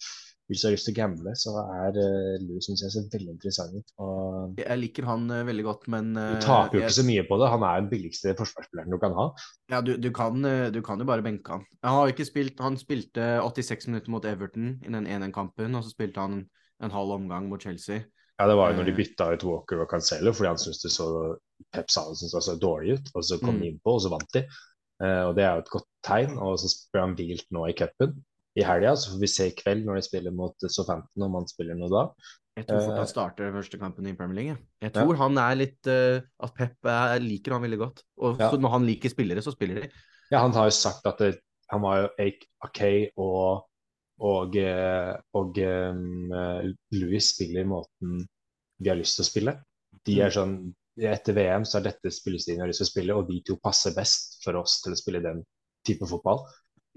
[0.48, 3.34] hvis du har lyst til å gamble, så er uh, Louis synes jeg ser veldig
[3.34, 3.90] interessant ut.
[4.00, 7.04] Og Jeg liker han uh, veldig godt, men du eh, taper jo jeg- ikke så
[7.10, 7.50] mye på det.
[7.52, 9.26] Han er den billigste forsvarsspilleren du kan ha.
[9.74, 10.40] Ja, du, du, kan,
[10.72, 11.66] du kan jo bare benke han.
[11.84, 15.92] Han, har ikke spilt, han spilte 86 minutter mot Everton i den 1-1-kampen, og så
[15.92, 16.40] spilte han
[16.80, 18.00] en halv omgang mot Chelsea.
[18.38, 20.92] Ja, Det var jo når de bytta ut Walker og Cancelo fordi han syntes det
[20.94, 21.06] så
[21.74, 23.08] Pep sa det syntes det så dårlig ut.
[23.18, 23.60] Og så kom Mm.
[23.60, 24.44] de innpå, og så vant de.
[25.02, 26.36] Og Det er jo et godt tegn.
[26.38, 28.14] Og så ble han hvilt nå i cupen
[28.58, 28.94] i helga.
[28.98, 31.90] Så får vi se i kveld når de spiller mot Southampton, om han spiller noe
[31.92, 32.04] da.
[32.58, 32.98] Jeg tror fort Eh.
[32.98, 34.56] han starter første kampen i Premier League.
[34.82, 34.92] jeg.
[34.92, 38.02] tror tror han er litt uh, At Pep er, liker han veldig godt.
[38.18, 38.50] Og Ja.
[38.50, 39.90] når han liker spillere, så spiller de.
[40.32, 41.38] Ja, han har jo sagt at det,
[41.70, 43.64] han var jo Ake, Akay og
[44.18, 46.32] og, eh, og um,
[46.90, 48.24] Louis spiller måten
[48.82, 49.52] vi har lyst til å spille.
[50.04, 53.14] De er sånn Etter VM så er dette spillestilen vi har lyst til å spille,
[53.14, 55.44] og de to passer best for oss til å spille den
[55.86, 56.42] type fotball.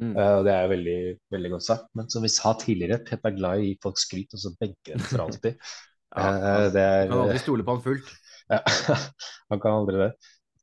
[0.02, 0.16] Mm.
[0.18, 0.98] Uh, og Det er jo veldig,
[1.36, 1.88] veldig godt sagt.
[1.98, 4.54] Men som vi sa tidligere, Pep er glad i å gi folk skryt, og så
[4.60, 5.58] benke han for alltid.
[6.12, 8.10] Ja, uh, det er, kan aldri stole på han fullt.
[8.52, 8.58] ja,
[9.54, 10.10] han kan aldri det.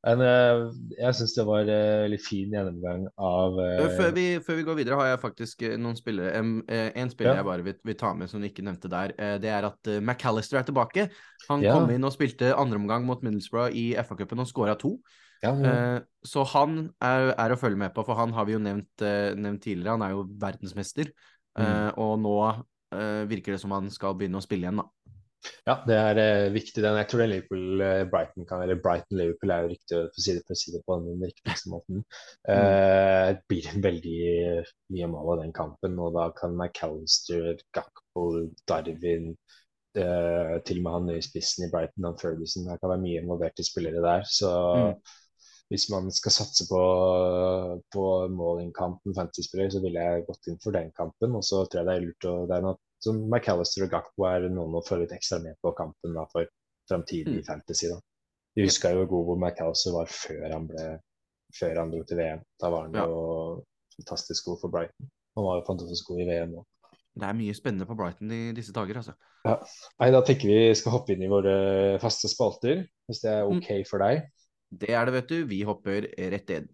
[0.05, 4.27] Men uh, jeg syns det var uh, litt fin gjennomgang av eh, Eh, Før vi,
[4.45, 6.35] før vi går videre, har jeg faktisk eh, noen spillere.
[6.69, 7.41] eh, En spiller Ja.
[7.41, 9.15] jeg bare vil, vil ta med som du ikke nevnte der.
[9.19, 11.09] eh, Det er at eh, McAllister er tilbake.
[11.49, 11.73] Han Ja.
[11.75, 14.99] kom inn og spilte andreomgang mot Middlesbrough i FA-cupen og skåra to.
[15.43, 15.73] Ja, ja.
[15.73, 18.91] Eh, Så han er, er å følge med på, for han har vi jo nevnt,
[19.07, 19.95] eh, nevnt tidligere.
[19.97, 21.13] Han er jo verdensmester.
[21.59, 21.65] Mm.
[21.65, 22.39] Eh, Og nå
[23.29, 24.87] virker det som han skal begynne å spille igjen, da.
[25.69, 26.83] Ja, det er eh, viktig.
[26.83, 30.57] Den, jeg tror det Liverpool-Brighton kan være Brighton-Liverpool er jo riktig å si det, for
[30.57, 32.01] å si det på den riktigste måten.
[32.49, 34.17] Eh, det blir en veldig
[34.97, 38.25] mye mål av den kampen, og da kan McAllister, Gakpo,
[38.69, 39.31] Darwin
[39.99, 43.23] eh, til og med han nye spissen i Brighton, han Ferguson, det kan være mye
[43.23, 44.27] involverte spillere der.
[44.27, 44.93] Så Mm.
[45.69, 46.79] Hvis man skal satse på,
[47.93, 51.35] på målingkampen, fantasy-spiller, så ville jeg gått inn for den kampen.
[51.37, 54.25] Og så tror jeg det er lurt å det er noe som McAllister og Gakpo
[54.27, 56.49] er noen å følge litt ekstra med på kampen da, for
[56.91, 57.45] framtidig Mm.
[57.47, 57.89] fantasy.
[57.93, 58.01] da.
[58.57, 60.87] Vi huska jo hvor god McAllister var før han ble
[61.59, 62.41] før han dro til VM.
[62.61, 63.05] Da var han Ja.
[63.07, 63.65] jo
[63.97, 65.11] fantastisk god for Brighton.
[65.37, 66.65] Han var jo fantastisk god i VM òg.
[67.19, 69.15] Det er mye spennende på Brighton i disse dager, altså.
[70.01, 73.57] Nei, da tenker vi skal hoppe inn i våre faste spalter, hvis det er Mm.
[73.59, 74.29] OK for deg.
[74.69, 75.39] Det er det, vet du.
[75.49, 76.67] Vi hopper rett inn.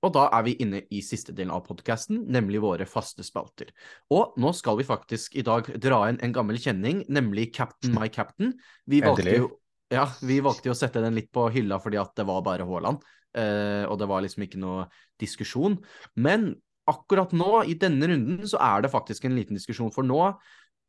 [0.00, 3.68] Og da er vi inne i siste delen av podkasten, nemlig våre faste spalter.
[4.16, 8.08] Og nå skal vi faktisk i dag dra inn en gammel kjenning, nemlig Captain My
[8.08, 8.54] Captain.
[8.88, 9.50] Vi valgte jo,
[9.92, 12.68] ja, vi valgte jo å sette den litt på hylla fordi at det var bare
[12.68, 14.88] Haaland, Uh, og det var liksom ikke noe
[15.22, 15.76] diskusjon.
[16.18, 16.48] Men
[16.90, 19.92] akkurat nå, i denne runden, så er det faktisk en liten diskusjon.
[19.94, 20.20] For nå,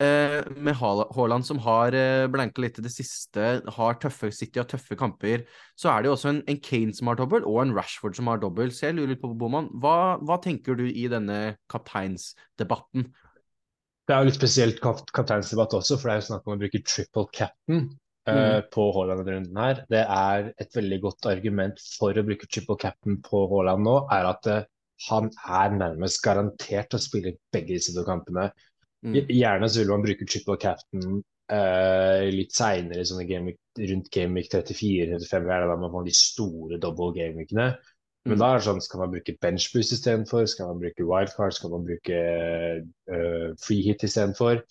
[0.04, 4.70] eh, med Haaland som har eh, blanka litt i det siste, har tøffe City har
[4.70, 5.46] tøffe kamper,
[5.80, 8.32] så er det jo også en, en Kane som har dobbel, og en Rashford som
[8.32, 8.74] har dobbel.
[8.76, 13.10] Så jeg lurer litt på, Boman, hva, hva tenker du i denne kapteinsdebatten?
[14.10, 16.62] Det er jo litt spesielt kap kapteinsdebatt også, for det er jo snakk om å
[16.62, 17.92] bruke triple captain
[18.30, 18.62] Mm.
[18.70, 19.80] på Haaland denne runden her.
[19.90, 24.28] Det er et veldig godt argument for å bruke triple captain på Haaland nå, er
[24.30, 24.68] at eh,
[25.08, 28.50] han er nærmest garantert å spille begge disse to kampene.
[29.06, 29.18] Mm.
[29.34, 35.50] Gjerne så vil man bruke triple captain uh, litt seinere, sånn rundt game week 34-35,
[35.72, 37.72] da man får de store double game weekene.
[38.26, 38.40] Men Mm.
[38.44, 40.46] da er det sånn, skal man bruke benchboost istedenfor?
[40.46, 41.56] Skal man bruke wildcard?
[41.58, 42.20] Skal man bruke
[43.10, 44.62] uh, free hit istedenfor?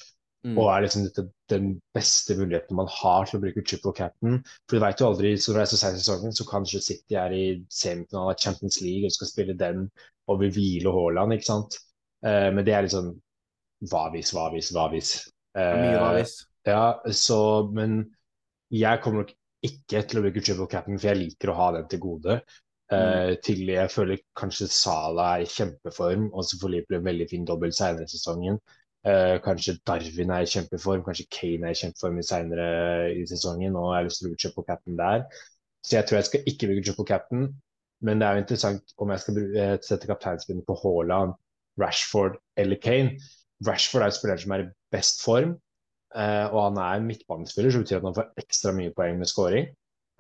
[0.47, 0.57] Mm.
[0.57, 4.39] Og er liksom dette den beste muligheten man har til å bruke triple captain?
[4.69, 7.19] For du vet jo aldri, så når det er så seint sesongen, så kanskje City
[7.19, 7.43] er i
[7.75, 9.91] semifinalen av Champions League og skal spille den
[10.31, 11.77] og vil hvile Haaland, ikke sant?
[12.27, 13.13] Eh, men det er sånn
[13.91, 15.13] hva hvis, hva hvis, hva hvis.
[15.57, 16.35] Mye hva Eh, hvis.
[16.69, 16.85] ja,
[17.17, 17.39] så,
[17.75, 18.03] men
[18.71, 21.89] jeg kommer nok ikke til å bruke triple captain, for jeg liker å ha den
[21.91, 22.41] til gode.
[22.91, 27.27] Eh, til jeg føler kanskje Sala er i kjempeform, og så får Liverpool en veldig
[27.31, 28.59] fin dobbelt senere i sesongen.
[29.07, 32.69] Eh, kanskje Darwin er i kjempeform, kanskje Kane er i kjempeform i senere
[33.17, 35.25] i sesongen, og jeg har lyst til å bruke triple captain der.
[35.87, 37.47] Så jeg tror jeg skal ikke bruke triple captain,
[38.07, 41.35] men det er jo interessant om jeg skal eh, sette kapteinspinnet på Haaland,
[41.81, 43.19] Rashford eller Kane.
[43.67, 45.57] Rashford er jo spilleren som er i best form,
[46.17, 49.69] eh, og han er midtbanespiller, så betyr at han får ekstra mye poeng med scoring.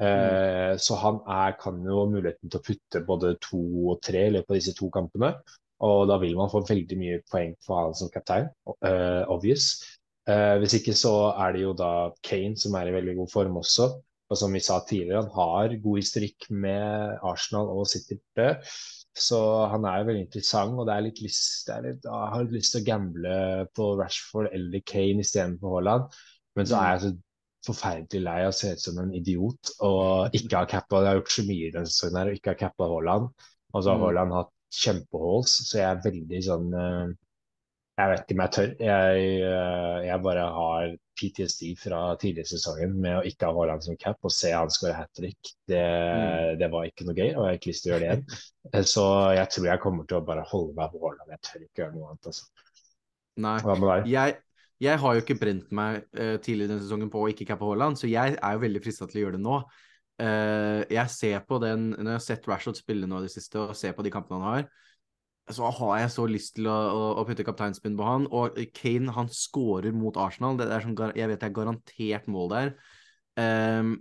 [0.00, 3.60] Eh, Så han er, kan jo ha muligheten til å putte både to
[3.92, 5.34] og tre i løpet av disse to kampene.
[5.84, 8.50] Og da vil man få veldig mye poeng for han som kaptein,
[8.84, 9.82] Uh, obvious.
[10.28, 13.56] Uh, hvis ikke så er det jo da Kane som er i veldig god form
[13.60, 13.88] også.
[14.30, 18.18] Og som vi sa tidligere, han har god historikk med Arsenal og City.
[19.18, 19.40] Så
[19.72, 22.76] han er veldig interessant, og det er litt lyst, det er litt, jeg har lyst
[22.76, 23.32] til å gamble
[23.74, 26.14] på Rashford eller Kane istedenfor Haaland.
[26.54, 27.12] Men så er jeg så
[27.66, 31.18] forferdelig lei av å se ut som en idiot og ikke ha cappa Jeg har
[31.18, 33.26] gjort så mye denne sesongen her og ikke ha cappa Haaland.
[33.74, 34.04] Og så har Mm.
[34.06, 37.10] Haaland hatt kjempeholds, så jeg er veldig sånn eh,
[38.00, 38.70] Jeg vet ikke om jeg tør.
[38.80, 43.84] Jeg, eh, jeg bare har PTSD fra tidligere i sesongen med å ikke ha Haaland
[43.84, 45.50] som cap og se han skåre hat trick.
[45.68, 46.58] Det, Mm.
[46.62, 48.38] det var ikke noe gøy, og jeg har ikke lyst til å gjøre det igjen.
[48.72, 49.04] Eh, Så
[49.36, 51.34] jeg tror jeg kommer til å bare holde meg på Haaland.
[51.34, 52.30] Jeg tør ikke gjøre noe annet.
[52.32, 52.44] Altså.
[53.36, 53.58] Nei.
[53.60, 54.10] Hva med deg?
[54.14, 54.36] Jeg,
[54.80, 58.00] jeg har jo ikke brent meg uh, tidligere denne sesongen på å ikke cappe Haaland,
[58.00, 59.60] så jeg er jo veldig frista til å gjøre det nå.
[60.20, 63.60] Uh, jeg ser på den Når jeg har sett Rashford spille nå i det siste,
[63.60, 64.70] og ser på de kampene han har,
[65.50, 68.28] så har jeg så lyst til å, å, å putte kapteinspinn på han.
[68.36, 70.58] Og Kane, han scorer mot Arsenal.
[70.60, 72.72] Det er sånn, jeg vet det er garantert mål der.
[73.40, 73.94] Um,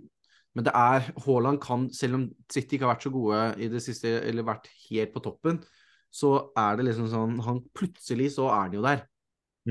[0.54, 3.82] men det er Haaland kan, selv om City ikke har vært så gode i det
[3.84, 5.60] siste, eller vært helt på toppen,
[6.10, 9.04] så er det liksom sånn han Plutselig så er han jo der.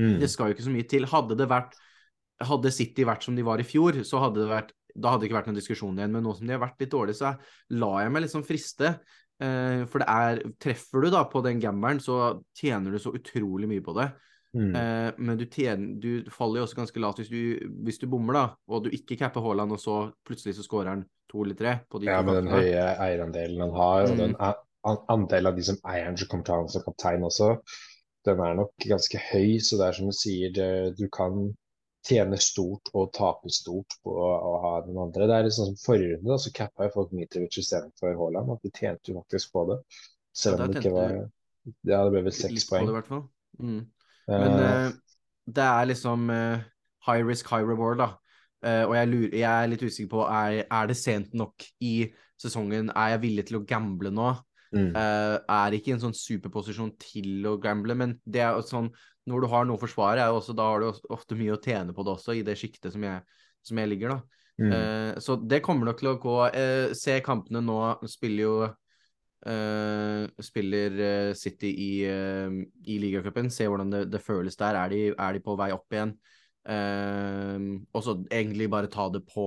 [0.00, 0.18] Mm.
[0.22, 1.08] Det skal jo ikke så mye til.
[1.10, 1.76] Hadde det vært
[2.40, 5.28] Hadde City vært som de var i fjor, så hadde det vært da hadde det
[5.28, 6.14] ikke vært noen diskusjon igjen.
[6.14, 7.34] Men nå som de har vært litt dårlige, så
[7.78, 8.94] lar jeg meg liksom friste.
[9.40, 13.68] Eh, for det er Treffer du da på den gambelen, så tjener du så utrolig
[13.70, 14.10] mye på det.
[14.56, 14.72] Mm.
[14.74, 18.36] Eh, men du, tjener, du faller jo også ganske lavt hvis du, hvis du bommer,
[18.36, 18.44] da.
[18.68, 22.00] Og du ikke capper Haaland, og så plutselig så scorer han to eller tre på
[22.02, 24.24] de Ja, med den høye eierandelen han har, og Mm.
[24.24, 24.36] den
[25.14, 27.50] andelen av de som eier han som kommer til han som kaptein også,
[28.26, 29.58] den er nok ganske høy.
[29.60, 31.54] Så det er som du sier, det, du kan
[32.06, 35.28] tjene stort og tape stort på å, ha den andre.
[35.28, 38.54] Det er litt sånn som forrige runde, da, så cappa jo folk Mitrovic istedenfor Haaland.
[38.54, 39.78] At de tjente jo faktisk på det.
[40.36, 41.14] Selv om ja, det ikke var
[41.84, 42.88] Ja, det ble vel seks poeng.
[42.88, 43.20] det.
[43.60, 43.80] Mm.
[44.30, 44.92] Men eh,
[45.50, 46.62] det er liksom uh,
[47.06, 48.12] high risk, high reward, da.
[48.60, 51.94] Uh, og jeg, lurer, jeg er litt usikker på er, er det sent nok i
[52.40, 52.92] sesongen.
[52.96, 54.32] Er jeg villig til å gamble nå?
[54.70, 54.92] mm.
[54.94, 58.92] Er ikke i en sånn superposisjon til å gamble, men det er sånn
[59.28, 61.60] når du har noe å forsvare, er jo også, da har du ofte mye å
[61.62, 63.22] tjene på det også, i det sjiktet som, jeg-
[63.62, 64.20] som jeg ligger, da.
[64.60, 64.72] Mm.
[64.72, 67.76] Eh, så det kommer nok til å gå eh, Se kampene nå,
[68.08, 68.56] spiller jo
[69.46, 72.52] eh, Spiller City i, uh,
[72.84, 73.48] i ligacupen.
[73.52, 74.76] Se hvordan det, det føles der.
[74.76, 76.12] Er de, er de på vei opp igjen?
[76.68, 77.56] Eh,
[77.96, 79.46] og så egentlig bare ta det på,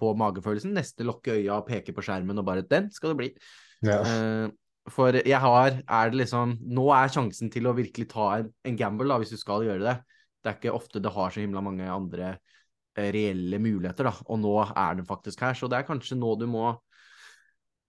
[0.00, 0.74] på magefølelsen.
[0.76, 3.30] Neste lukke øya og peke på skjermen og bare Den skal det bli.
[3.86, 4.00] ja.
[4.04, 4.48] Eh,
[4.88, 8.76] for jeg har Er det liksom Nå er sjansen til å virkelig ta en, en
[8.78, 9.96] gamble, da, hvis du skal gjøre det.
[10.40, 12.38] Det er ikke ofte det har så himla mange andre
[12.96, 14.14] eh, reelle muligheter, da.
[14.32, 15.54] Og nå er den faktisk her.
[15.54, 16.70] Så det er kanskje nå du må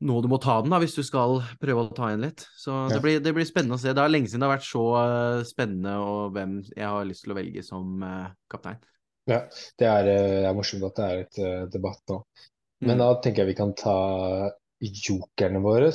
[0.02, 2.48] nå du må ta den, da, hvis du skal prøve å ta igjen litt.
[2.58, 2.96] Så Ja.
[2.96, 3.94] det, blir, det blir spennende å se.
[3.94, 7.24] Det er lenge siden det har vært så eh, spennende og hvem jeg har lyst
[7.28, 8.80] til å velge som eh, kaptein.
[9.30, 9.44] ja.
[9.78, 12.24] Det er, eh, det er morsomt at det er et uh, debatt nå.
[12.82, 13.02] Men Mm.
[13.04, 13.94] da tenker jeg vi kan ta
[14.82, 15.92] jokerne våre.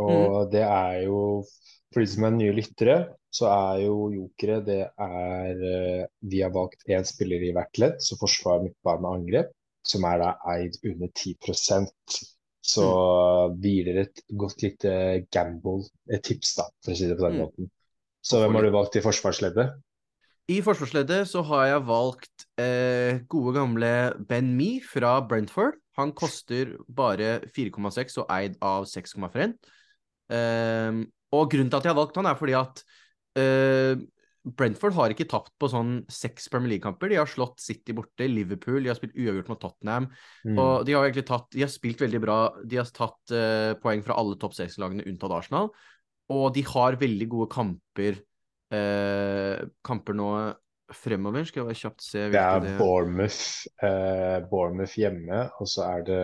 [0.00, 1.44] Og det er jo
[1.90, 2.96] For de som er nye lyttere,
[3.34, 7.96] så er jo jokere det er eh, Vi har valgt én spiller i hvert ledd,
[7.98, 9.50] så forsvar, midtbane og angrep,
[9.82, 11.90] som er da eid under 10%
[12.62, 12.86] Så
[13.62, 14.92] gir dere et godt lite
[15.32, 17.42] gamble, et tips, da, for å si det på den Mm.
[17.42, 17.70] måten.
[18.22, 19.78] Så hvem har du valgt i forsvarsleddet?
[20.50, 23.92] I forsvarsleddet så har jeg valgt eh, gode gamle
[24.28, 25.80] Ben Me fra Brentford.
[25.98, 29.56] Han koster bare 4,6 og eid av 6,5.
[30.30, 32.82] Eh, og grunnen til at jeg har valgt han, er fordi at
[33.38, 34.00] eh,
[34.40, 37.10] Brentford har ikke tapt på sånn seks Premier League-kamper.
[37.12, 40.08] De har slått City borte, Liverpool, de har spilt uavgjort mot Tottenham.
[40.48, 40.56] Mm.
[40.56, 42.38] Og de har egentlig tatt De har spilt veldig bra.
[42.64, 45.68] De har tatt eh, poeng fra alle topp seks-lagene unntatt Arsenal.
[46.32, 48.20] Og de har veldig gode kamper
[48.72, 50.30] eh, Kamper nå
[50.96, 51.44] fremover.
[51.48, 56.06] Skal jeg bare kjapt se Det er det Bournemouth, eh, Bournemouth hjemme, og så er
[56.08, 56.22] det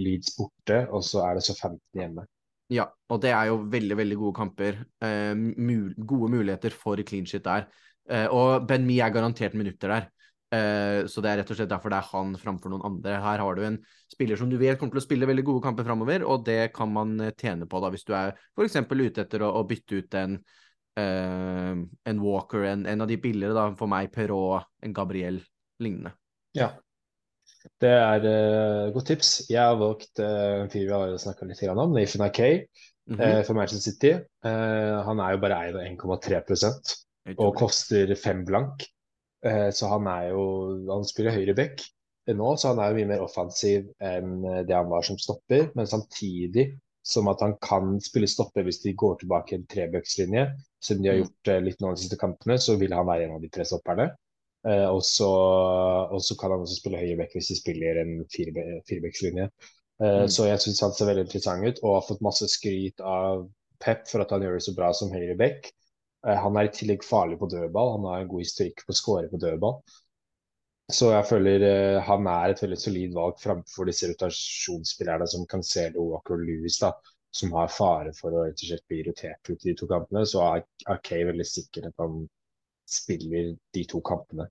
[0.00, 2.26] Leeds borte, og så er det så 15 hjemme.
[2.72, 4.84] Ja, og det er jo veldig, veldig gode kamper.
[5.04, 7.68] Eh, mul gode muligheter for clean shit der.
[8.08, 10.10] Eh, og Ben Mee er garantert minutter der.
[10.54, 13.16] Eh, så det er rett og slett derfor det er han framfor noen andre.
[13.22, 13.78] Her har du en
[14.12, 16.92] spiller som du vet kommer til å spille veldig gode kamper framover, og det kan
[16.92, 18.78] man eh, tjene på da hvis du er f.eks.
[18.84, 20.38] ute etter å, å bytte ut en,
[21.00, 21.74] eh,
[22.10, 25.42] en Walker, en, en av de billigere, da, for meg Perrault, en Gabriel,
[25.82, 26.14] lignende.
[26.56, 26.72] Ja.
[27.80, 29.30] Det er uh, godt tips.
[29.48, 32.58] Jeg har valgt uh, en fyr vi har snakka litt om, Nathan Akay
[33.08, 33.20] -hmm.
[33.20, 34.12] uh, for Manchester City.
[34.44, 36.42] Uh, han er jo bare eid av 1,3
[37.24, 38.84] Helt og koster fem blank.
[39.44, 40.44] Eh, så han er jo
[40.88, 41.82] Han spiller høyre back
[42.24, 45.66] nå, så han er jo mye mer offensiv enn eh, det han var som stopper.
[45.76, 46.70] Men samtidig
[47.04, 50.46] som at han kan spille stopper hvis de går tilbake en trebøkslinje,
[50.80, 51.22] som de har Mm.
[51.24, 53.64] gjort eh, litt nå de siste kampene, så vil han være en av de tre
[53.68, 54.08] stopperne.
[54.64, 55.28] Eh, og, så,
[56.08, 59.50] og så kan han også spille høyreback hvis de spiller en firebe- firebackslinje.
[60.02, 60.28] Eh, Mm.
[60.28, 63.44] Så jeg syns han ser veldig interessant ut, og har fått masse skryt av
[63.84, 65.68] Pep for at han gjør det så bra som høyreback.
[66.26, 67.92] Eh, han er i tillegg farlig på dødball.
[67.98, 69.76] Han har en god historikk på å skåre på dødball.
[70.92, 76.10] Så jeg føler eh, han er et veldig solid valg framfor disse rotasjonsspillerne som Cancelo
[76.10, 76.90] Walker Lewis, da,
[77.34, 80.26] som har fare for å rett og bli rotert ut i de to kampene.
[80.28, 82.26] Så er er Kay veldig sikker at han
[82.84, 84.48] spiller de to kampene.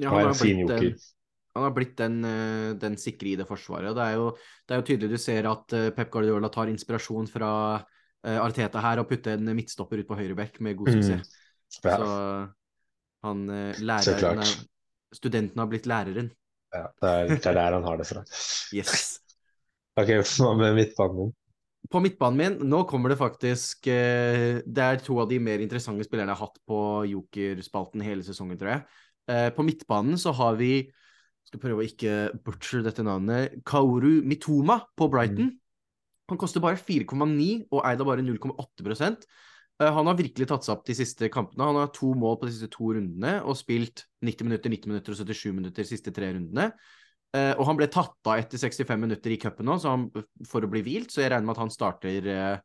[0.00, 0.94] Ja, Og han har blitt den,
[1.54, 3.92] han har blitt den, eh, den sikre i det forsvaret.
[3.94, 4.30] Det er, jo,
[4.66, 7.52] det er jo tydelig du ser at eh, Pep Guardiola tar inspirasjon fra
[8.24, 10.96] eh, Arteta her og putter en midtstopper ut på høyrebekk med god Mm.
[10.96, 11.36] suksess.
[11.84, 12.08] Ja, Så
[13.22, 13.46] han
[13.78, 14.66] lærer så klart.
[15.12, 16.30] Studenten har blitt læreren.
[16.72, 18.24] Ja, det er, det er der han har det fra.
[18.72, 19.20] Yes.
[20.00, 21.32] Ok, hva med midtbanen?
[21.92, 26.06] På midtbanen min, nå kommer det faktisk eh, Det er to av de mer interessante
[26.06, 26.78] spillerne jeg har hatt på
[27.10, 28.84] jokerspalten hele sesongen, tror jeg.
[29.28, 30.86] Eh, på midtbanen så har vi
[31.44, 33.58] Skal prøve å ikke butcher dette navnet.
[33.66, 35.50] Kaoru Mitoma på Brighton.
[36.30, 39.16] Han koster bare 4,9 og eier da bare 0,8 Eh,
[39.82, 41.68] Han har virkelig tatt seg opp de siste kampene.
[41.68, 45.14] Han har to mål på de siste to rundene og spilt 90 minutter, 90 minutter
[45.14, 46.68] og 77 minutter de siste tre rundene.
[47.32, 50.08] Eh, og han ble tatt av etter 65 minutter i cupen nå, han,
[50.48, 52.58] for å bli hvilt, så jeg regner med at han starter eh,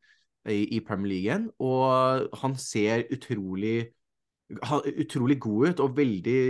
[0.52, 1.46] i, Premier League igjen.
[1.64, 3.94] Og han ser utrolig
[4.48, 6.42] utrolig god ut og veldig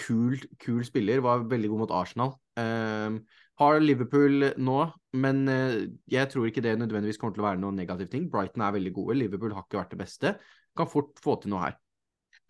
[0.00, 1.20] kul, kul spiller.
[1.24, 2.32] Var veldig god mot Arsenal.
[2.60, 3.18] Eh,
[3.60, 4.78] har Liverpool nå,
[5.20, 5.76] men eh,
[6.10, 8.26] jeg tror ikke det nødvendigvis kommer til å være noen negativ ting.
[8.32, 10.34] Brighton er veldig gode, Liverpool har ikke vært det beste.
[10.78, 11.76] Kan fort få til noe her.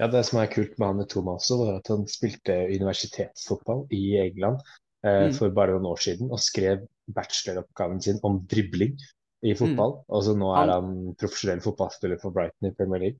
[0.01, 3.83] Ja, Det som er kult med han med Thomas, også, var at han spilte universitetsfotball
[3.93, 4.63] i England
[5.05, 5.35] eh, Mm.
[5.37, 6.87] for bare noen år siden, og skrev
[7.17, 8.95] bacheloroppgaven sin om dribling
[9.43, 10.05] i fotball.
[10.09, 13.19] Og så nå er han profesjonell fotballspiller for Brighton i Premier League.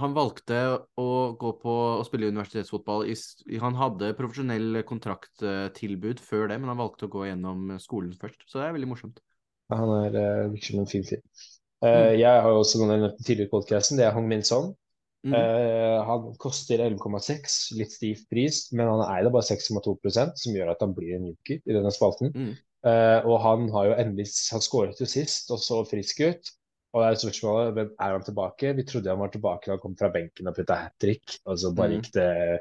[0.00, 0.60] Han valgte
[0.98, 3.06] å gå på å spille universitetsfotball.
[3.12, 8.42] I, Han hadde profesjonell kontrakttilbud før det, men han valgte å gå gjennom skolen først.
[8.48, 9.20] Så det er veldig morsomt.
[9.70, 11.22] Ja, Han er eh, virker som en fin fyr.
[11.84, 14.72] Eh, Jeg har også noen nevnt tidligere i podcasten, det er Hong Min Song.
[15.24, 15.32] Mm.
[15.32, 20.82] Uh, han koster 11,6, litt stiv pris, men han eier bare 6,2% som gjør at
[20.84, 22.34] han blir en joker i denne spalten.
[22.34, 22.50] Mm.
[22.84, 26.52] Uh, og han har jo endelig Han skåret jo sist og så frisk ut.
[26.94, 28.72] Og det er spørsmålet hvem er han tilbake?
[28.78, 31.58] Vi trodde han var tilbake da han kom fra benken og putta hat trick, og
[31.58, 31.96] så bare Mm.
[31.98, 32.60] gikk det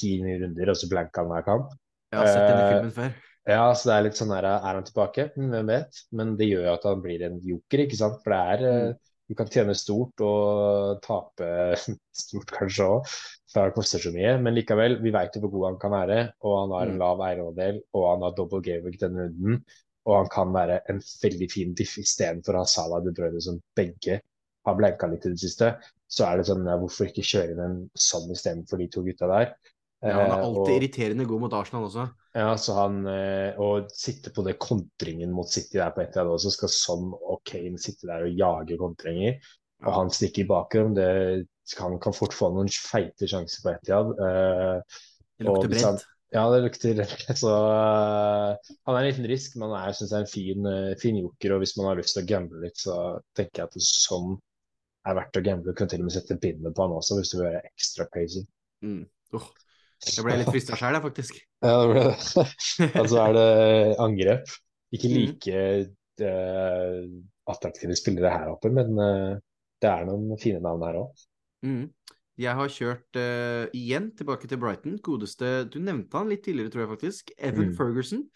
[0.00, 1.74] ti runder, og så blanka han hver kamp.
[2.12, 3.12] Jeg har sett den i Eh, filmen før.
[3.46, 5.28] Ja, så det er litt sånn her er han tilbake?
[5.36, 6.00] Hm, Hvem vet?
[6.12, 8.22] Men det gjør jo at han blir en joker, ikke sant?
[8.24, 8.98] For det er eh, Mm.
[9.28, 11.46] Du kan tjene stort og tape
[12.14, 13.08] stort kanskje òg,
[13.52, 14.36] for det koster så mye.
[14.40, 17.00] Men likevel, vi vet jo hvor god han kan være, og han har en Mm.
[17.00, 19.64] lav eierandel, og han har double gameweek denne runden.
[20.06, 23.56] Og han kan være en veldig fin diff istedenfor å ha Salah De Bruyne som
[23.76, 24.20] begge
[24.66, 25.72] har blenka litt i det siste.
[26.06, 29.26] Så er det sånn, ja, hvorfor ikke kjøre inn en sånn istedenfor de to gutta
[29.30, 29.56] der?
[30.04, 32.04] Ja, han er Eh, alltid og- irriterende god mot Arsenal også.
[32.34, 33.06] ja, så han
[33.58, 37.40] Og sitte på det kontringen mot City der på ett annet også, skal Son og
[37.44, 39.40] Kane sitte der og jage kontringer,
[39.84, 41.46] og han stikker i bakrom, det
[41.78, 44.12] Han kan fort få noen feite sjanser på Etiad.
[44.20, 44.80] Uh,
[45.38, 45.82] Det lukter bredt.
[45.82, 46.04] brent.
[46.34, 47.02] Ja, det lukter
[47.38, 50.94] Så uh, han er en liten risk, men jeg syns synes er en fin, uh,
[51.00, 51.54] fin joker.
[51.54, 52.96] Og hvis man har lyst til å gamble litt, så
[53.38, 54.34] tenker jeg at sånn
[55.06, 55.70] er verdt å gamble.
[55.70, 58.08] Du kan til og med sette bindet på han også, hvis du vil være ekstra
[58.10, 58.42] crazy.
[58.84, 59.04] Mm.
[59.36, 59.46] Oh,
[60.06, 61.38] jeg ble litt frista jeg, faktisk.
[61.66, 62.46] Ja, det ble det.
[63.02, 63.46] Og så er det
[64.02, 64.56] angrep.
[64.94, 65.22] Ikke Mhm.
[65.22, 65.62] like
[66.26, 67.00] uh,
[67.50, 71.24] attraktive spillere her oppe, men det er noen fine navn her òg.
[71.66, 71.86] Mm.
[72.38, 74.98] Jeg har kjørt uh, igjen tilbake til Brighton.
[75.00, 77.30] Godeste Du nevnte han litt tidligere, tror jeg faktisk.
[77.38, 77.76] Evan Mm.
[77.78, 78.26] Ferguson.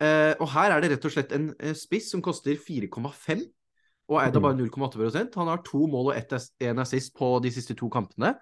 [0.00, 3.42] Uh, og her er det rett og slett en uh, spiss som koster 4,5
[4.10, 4.42] og er Mm.
[4.42, 8.34] bare 0,8% Han har to mål og ett en assist på de siste to kampene.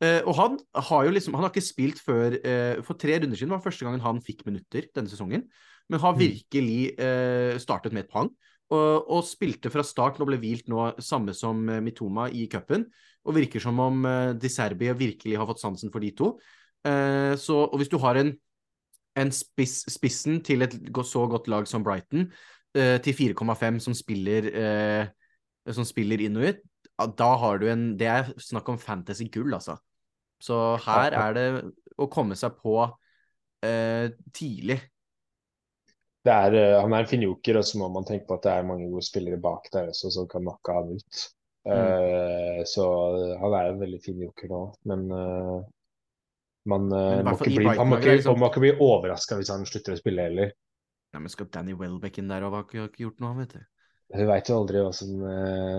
[0.00, 2.32] Og han har jo liksom Han har ikke spilt før
[2.82, 5.42] For tre runder siden var første gangen han fikk minutter denne sesongen.
[5.90, 6.20] Men har Mm.
[6.20, 8.30] virkelig startet med et pang.
[8.70, 12.86] Og, og spilte fra start og ble hvilt nå, samme som Mitoma i cupen.
[13.28, 16.34] Og virker som om uh, Di Serbia virkelig har fått sansen for de to.
[16.86, 18.32] Eh, så, og hvis du har en,
[19.20, 22.30] en spiss, spissen til et så godt lag som Brighton,
[22.76, 25.10] eh, til 4,5 som spiller eh,
[25.70, 26.62] som spiller inn og ut,
[27.16, 29.76] da har du en Det er snakk om fantasy-gull, altså.
[30.40, 31.46] Så her er det
[32.00, 32.78] å komme seg på
[33.64, 34.78] eh, tidlig.
[36.24, 38.52] Er, eh, han er en fin joker, og så må man tenke på at det
[38.52, 41.22] er mange gode spillere bak der også som kan nakke han ut.
[41.66, 41.72] Mm.
[41.76, 42.84] Eh, så
[43.40, 45.56] han er en veldig fin joker nå, men eh,
[46.72, 49.50] man, eh, Men må bli, han må ikke, liksom- man må ikke bli overraska hvis
[49.52, 50.52] han slutter å spille heller.
[51.12, 53.60] Ja, men skal Danny Welbeck inn der og har ikke, gjort noe, vet du.
[54.10, 55.10] Vi veit jo aldri hva som,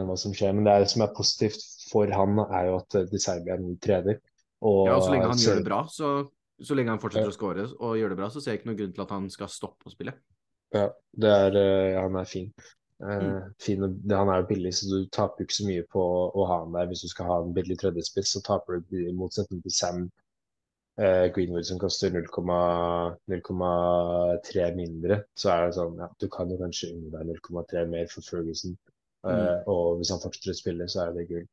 [0.08, 2.96] hva som skjer, men det, er, det som er positivt for han, er jo at
[3.12, 4.22] De Serbia er ny trener.
[4.62, 6.12] Og, Ja, og så lenge han så- gjør det bra, så,
[6.62, 8.78] så lenge han fortsetter å score og gjør det bra, så ser jeg ikke noen
[8.78, 10.14] grunn til at han skal stoppe å spille.
[10.72, 12.54] Ja, det er, han er fin.
[13.02, 13.54] Eh, Mm.
[13.60, 16.02] fin det- han er jo billig, så du taper jo ikke så mye på
[16.36, 16.86] å ha han der.
[16.88, 20.12] Hvis du skal ha en billig tredjespiss, så taper du i motsetning til Sam
[21.00, 25.24] eh, Greenwood, som koster 0,3 mindre.
[25.36, 28.78] Så er det sånn, ja, du kan jo kanskje unne deg 0,3 mer for Ferguson.
[29.26, 31.48] Eh, og hvis han fortsetter å spille, så er det gull.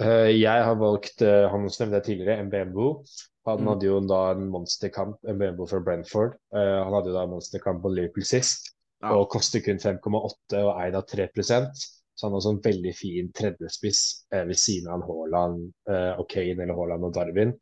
[0.00, 3.04] Eh, jeg har valgt, eh, han som nevnte jeg tidligere, MBMBO.
[3.46, 3.66] Han Mm.
[3.68, 6.34] hadde jo da en monsterkamp, MBMBO fra Brentford.
[6.52, 8.74] Han hadde jo da en monsterkamp på Liverpool sist,
[9.06, 9.16] Ja.
[9.16, 11.84] og koster kun 5,8 og eid av 3%
[12.16, 14.02] Så han har også en veldig fin tredjespiss
[14.34, 17.52] eh, ved siden av Haaland eh, og Kane eller Haaland og Darwin.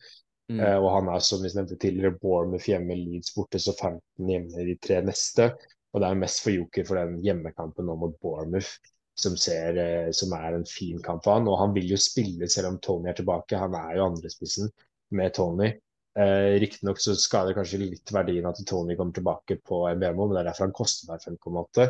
[0.53, 0.61] Mm.
[0.61, 4.61] Eh, og han er, som vi nevnte tidligere, Bournemouth hjemme, Leeds borte, så 15 hjemme
[4.61, 5.49] i de tre neste.
[5.95, 8.77] Og det er mest for Joker for den hjemmekampen nå mot Bournemouth,
[9.19, 11.49] som, ser, eh, som er en fin kamp for han.
[11.51, 13.61] Og han vil jo spille selv om Tony er tilbake.
[13.61, 14.71] Han er jo andrespissen
[15.15, 15.73] med Tony.
[16.15, 20.43] Eh, Riktignok så skader kanskje litt verdien at Tony kommer tilbake på MBMO, men det
[20.45, 21.89] er derfor han koster bare 5,8.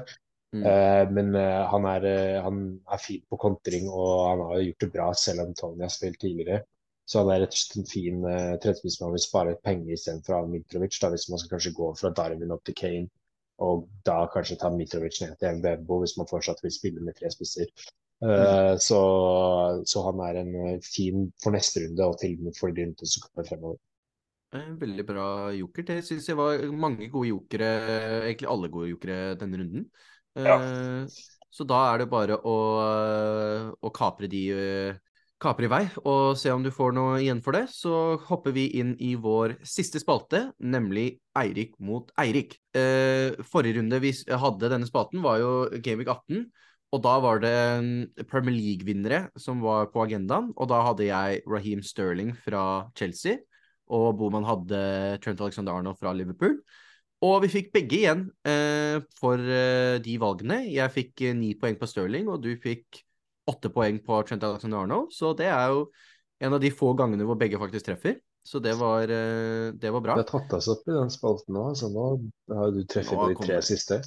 [0.54, 0.62] Mm.
[0.70, 2.60] Eh, men eh, han, er, eh, han
[2.94, 5.92] er fin på kontring, og han har jo gjort det bra selv om Tony har
[5.92, 6.62] spilt tidligere.
[7.04, 10.38] Så han er rett og slett en fin uh, tredjespiss man vil spare penger istedenfor
[10.38, 10.96] ha Mitrovic.
[11.02, 13.10] Da, hvis man skal kanskje gå fra Darwin opp til Kane,
[13.64, 17.28] og da kanskje ta Mitrovic ned til MBMO hvis man fortsatt vil spille med tre
[17.34, 17.68] spisser.
[18.24, 18.78] Mm.
[18.80, 18.98] så,
[19.90, 22.86] så han er en eh, fin for neste runde, og til og med for de
[22.86, 23.76] rundene som kommer fremover.
[24.54, 25.86] Eh, Veldig bra joker.
[25.90, 27.70] Det syns jeg var mange gode jokere,
[28.24, 29.88] egentlig alle gode jokere denne runden.
[30.34, 30.58] Ja.
[31.54, 32.54] Så da er det bare å,
[33.78, 34.96] å kapre de eh,
[35.44, 37.68] kapre i vei og se om du får noe igjen for det.
[37.70, 42.58] Så hopper vi inn i vår siste spalte, nemlig Eirik mot Eirik.
[42.74, 46.46] Eh, Forrige runde vi hadde denne spalten, var jo Gameweek 18.
[46.94, 47.54] Og da var det
[48.30, 50.52] Premier League-vinnere som var på agendaen.
[50.54, 53.40] Og da hadde jeg Raheem Sterling fra Chelsea
[53.92, 54.80] og Boman hadde
[55.24, 56.58] Trent Alexander Arnold fra Liverpool.
[57.24, 60.62] Og vi fikk begge igjen eh, for eh, de valgene.
[60.68, 63.00] Jeg fikk eh, ni poeng på Sterling, og du fikk
[63.48, 65.12] åtte poeng på Trent Alexander Arnold.
[65.14, 65.86] Så det er jo
[66.44, 68.18] en av de få gangene hvor begge faktisk treffer.
[68.44, 70.18] Så det var, eh, det var bra.
[70.18, 72.08] Det har tatt oss opp i den spalten nå, så nå
[72.52, 74.02] har du treffet på de tre siste.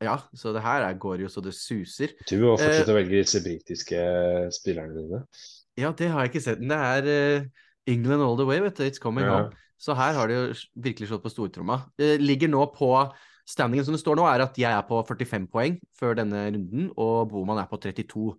[0.00, 2.14] Ja, så det her er, går jo så det suser.
[2.28, 4.04] Du må Eh, fortsette å velge disse britiske
[4.54, 5.24] spillerne dine.
[5.80, 6.62] Ja, det har jeg ikke sett.
[6.62, 8.84] Men det er eh, England all the way, vet du.
[8.84, 9.36] It's coming Ja.
[9.44, 9.50] home.
[9.80, 11.78] Så her har de jo virkelig slått på stortromma.
[11.98, 13.12] Ligger nå på
[13.48, 16.90] standingen som det står nå, er at jeg er på 45 poeng før denne runden,
[16.98, 18.36] og Boman er på 32.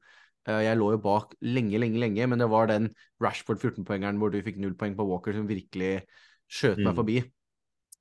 [0.48, 4.32] Eh, Jeg lå jo bak lenge, lenge, lenge, men det var den Rashford 14-poengeren hvor
[4.32, 6.04] du fikk null poeng på Walker som virkelig
[6.50, 6.96] skjøt meg Mm.
[6.96, 7.32] forbi.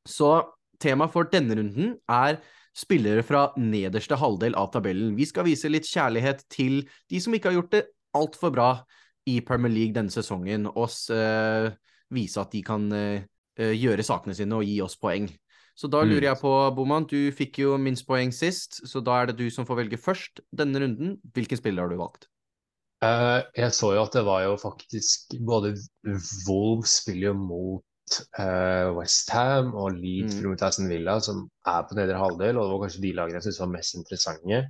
[0.06, 0.46] Så
[0.78, 2.38] temaet for denne runden er
[2.74, 5.16] spillere fra nederste halvdel av tabellen.
[5.16, 8.84] Vi skal vise litt kjærlighet til de som ikke har gjort det altfor bra
[9.30, 11.70] i Premier League denne sesongen, og s- eh,
[12.10, 13.22] vise at de kan eh,
[13.56, 15.28] eh, gjøre sakene sine og gi oss poeng.
[15.76, 16.10] Så da Mm.
[16.10, 19.48] lurer jeg på, Boman, du fikk jo minst poeng sist, så da er det du
[19.50, 21.14] som får velge først denne runden.
[21.32, 22.26] Hvilken spiller har du valgt?
[23.02, 25.70] Uh, jeg så jo at det var jo faktisk Både
[26.46, 27.84] Wolves spiller jo mot
[28.36, 30.50] uh, Westham og Leeds Mm.
[30.50, 33.42] mot Aston Villa, som er på nedre halvdel, og det var kanskje de lagene jeg
[33.46, 34.60] syntes var mest interessante.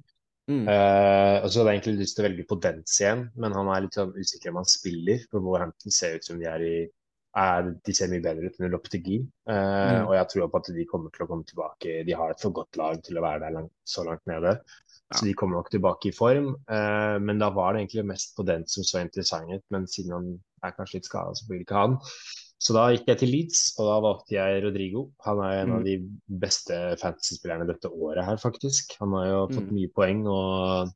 [0.49, 0.65] Mm.
[0.67, 3.85] Uh, og så hadde jeg egentlig lyst til å velge Podence igjen, men han er
[3.85, 5.21] litt sånn usikker om han spiller.
[5.31, 6.75] For Wolverhampton ser ut som de er i
[7.39, 9.21] er, De ser mye bedre ut under Lopetegi.
[9.47, 10.09] Uh, Mm.
[10.09, 12.01] Og jeg tror på at de kommer til å komme tilbake.
[12.07, 14.57] De har et for godt lag til å være der langt, så langt nede.
[15.15, 16.53] Så de kommer nok tilbake i form.
[16.71, 19.65] Uh, men da var det egentlig mest Podence som så interessant ut.
[19.71, 20.29] Men siden han
[20.67, 21.99] er kanskje litt skada, så blir det ikke han.
[22.61, 25.07] Så da gikk jeg til Leeds, og da valgte jeg Rodrigo.
[25.25, 25.77] Han er en Mm.
[25.79, 25.95] av de
[26.43, 28.93] beste fantasy-spillerne dette året her, faktisk.
[29.01, 29.75] Han har jo fått Mm.
[29.79, 30.93] mye poeng, og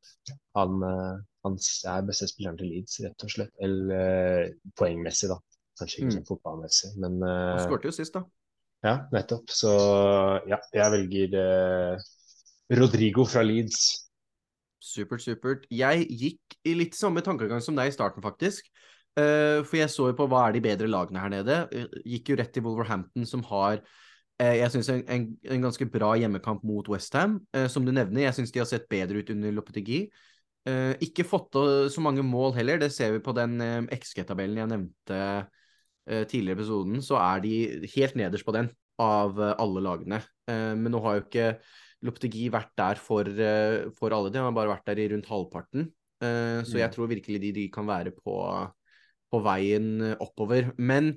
[0.54, 3.50] han, eh, han er beste spilleren til Leeds, rett og slett.
[3.60, 5.38] Eller eh, poengmessig, da.
[5.80, 6.18] Kanskje ikke Mm.
[6.20, 8.24] sånn fotballmessig, men Han skåret skårte jo sist, da.
[8.84, 9.46] ja, nettopp.
[9.48, 11.34] Så ja, jeg velger
[11.94, 11.98] eh,
[12.76, 14.06] Rodrigo fra Leeds.
[14.82, 15.64] Supert, supert.
[15.70, 18.68] Jeg gikk i litt samme tankegang som deg i starten, faktisk.
[19.20, 21.58] Eh, for jeg så jo på hva er de bedre lagene her nede.
[21.70, 23.78] Eh, gikk jo rett til Wolverhampton, som har
[24.42, 27.40] eh, jeg synes en, en, en ganske bra hjemmekamp mot Westham.
[27.54, 30.06] Uh, som du nevner, jeg syns de har sett bedre ut under Lopetegi.
[31.04, 34.70] Ikke fått til så mange mål heller, det ser vi på den uh, XG-tabellen jeg
[34.72, 35.18] nevnte
[36.04, 37.02] tidligere i episoden.
[37.04, 37.52] Så er de
[37.94, 40.18] helt nederst på den av alle lagene.
[40.50, 41.46] Eh, men nå har jo ikke
[42.04, 44.30] Lopetegi vært der for, eh, for alle.
[44.30, 45.88] De har bare vært der i rundt halvparten.
[46.20, 46.94] Eh, så jeg Mm.
[46.94, 48.34] tror virkelig de, de kan være på,
[49.34, 50.70] på veien eh, oppover.
[50.78, 51.14] Men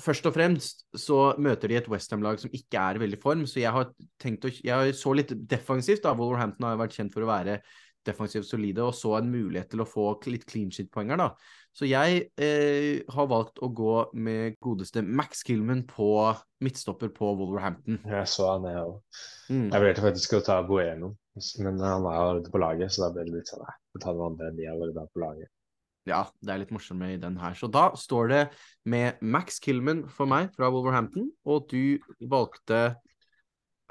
[0.00, 3.46] først og fremst så møter de et Westham-lag som ikke er i veldig form.
[3.48, 3.90] Så jeg har
[4.22, 6.14] tenkt å Jeg så litt defensivt, da.
[6.16, 7.60] Wolverhampton har vært kjent for å være
[8.06, 11.28] defensivt solide, og så en mulighet til å få litt clean shit-poenger, da.
[11.72, 16.10] Så jeg eh, har valgt å gå med godeste Max Killman på
[16.64, 18.00] midtstopper på Wolverhampton.
[18.04, 18.98] Jeg så han, jeg òg.
[19.48, 19.68] Mm.
[19.70, 21.14] Jeg vurderte faktisk å ta Bueno,
[21.62, 24.32] men han er allerede på laget, så da ble det litt sånn Nei, ta noen
[24.34, 25.52] andre enn de allerede er på laget.
[26.08, 27.54] Ja, det er litt morsommere i den her.
[27.58, 28.42] Så da står det
[28.90, 32.82] med Max Killman for meg fra Wolverhampton, og du valgte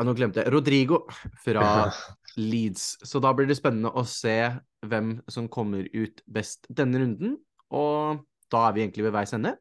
[0.02, 1.04] ja, nå glemte jeg Rodrigo
[1.44, 1.88] fra
[2.40, 2.98] Leeds.
[3.06, 4.36] Så da blir det spennende å se
[4.90, 7.36] hvem som kommer ut best denne runden.
[7.72, 9.54] Og da er vi egentlig ved veis ende.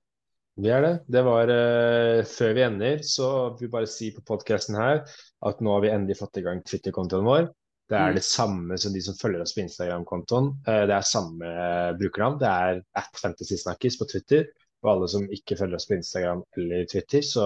[0.61, 0.94] Vi er det.
[1.12, 5.05] Det var uh, Før vi ender, så vil vi bare si på podkasten her
[5.46, 7.51] at nå har vi endelig fått i gang Twitter-kontoen vår.
[7.91, 8.18] Det er Mm.
[8.20, 10.53] det samme som de som følger oss på Instagram-kontoen.
[10.68, 12.38] Uh, det er samme uh, brukernavn.
[12.38, 14.47] Det er at fantasysnakkis på Twitter.
[14.84, 17.45] Og alle som ikke følger oss på Instagram eller Twitter, så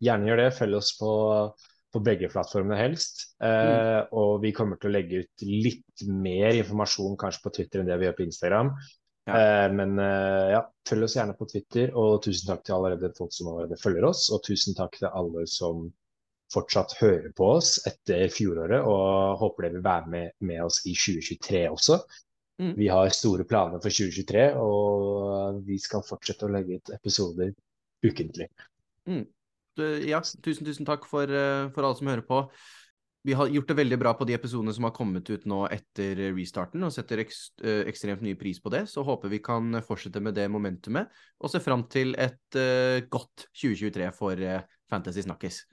[0.00, 0.54] gjerne gjør det.
[0.56, 1.10] Følg oss på,
[1.92, 3.34] på begge plattformene helst.
[3.42, 4.08] Mm.
[4.16, 7.98] Og vi kommer til å legge ut litt mer informasjon kanskje på Twitter enn det
[8.00, 8.72] vi gjør på Instagram.
[9.28, 9.64] Ja.
[9.66, 13.34] Eh, men eh, ja, følg oss gjerne på Twitter, og tusen takk til allerede folk
[13.34, 14.28] som allerede følger oss.
[14.34, 15.88] Og tusen takk til alle som
[16.50, 20.94] fortsatt hører på oss etter fjoråret, og håper dere vil være med, med oss i
[20.96, 22.00] 2023 også.
[22.60, 22.74] Mm.
[22.76, 27.54] Vi har store planer for 2023, og vi skal fortsette å legge ut episoder
[28.04, 28.50] ukentlig.
[29.08, 29.24] Mm.
[30.04, 32.42] Ja, tusen, tusen takk for, eh, for alle som hører på.
[33.24, 36.20] Vi har gjort det veldig bra på de episodene som har kommet ut nå etter
[36.36, 38.86] restarten, og setter eh, ekstremt mye pris på det.
[38.92, 41.08] Så håper vi kan fortsette med det momentumet,
[41.40, 44.36] og se fram til et eh, godt 2023 for
[44.90, 45.64] Fantasy Snakkis.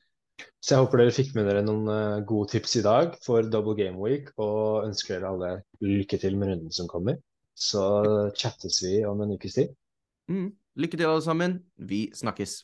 [0.62, 3.78] Så jeg håper dere fikk med dere noen eh, gode tips i dag for Double
[3.78, 5.52] Game Week, og ønsker dere alle
[5.86, 7.20] lykke til med runden som kommer.
[7.58, 7.82] Så
[8.38, 9.74] chattes vi om en ukes tid.
[10.30, 10.52] Mm.
[10.78, 11.60] Lykke til, alle sammen.
[11.78, 12.62] Vi snakkes.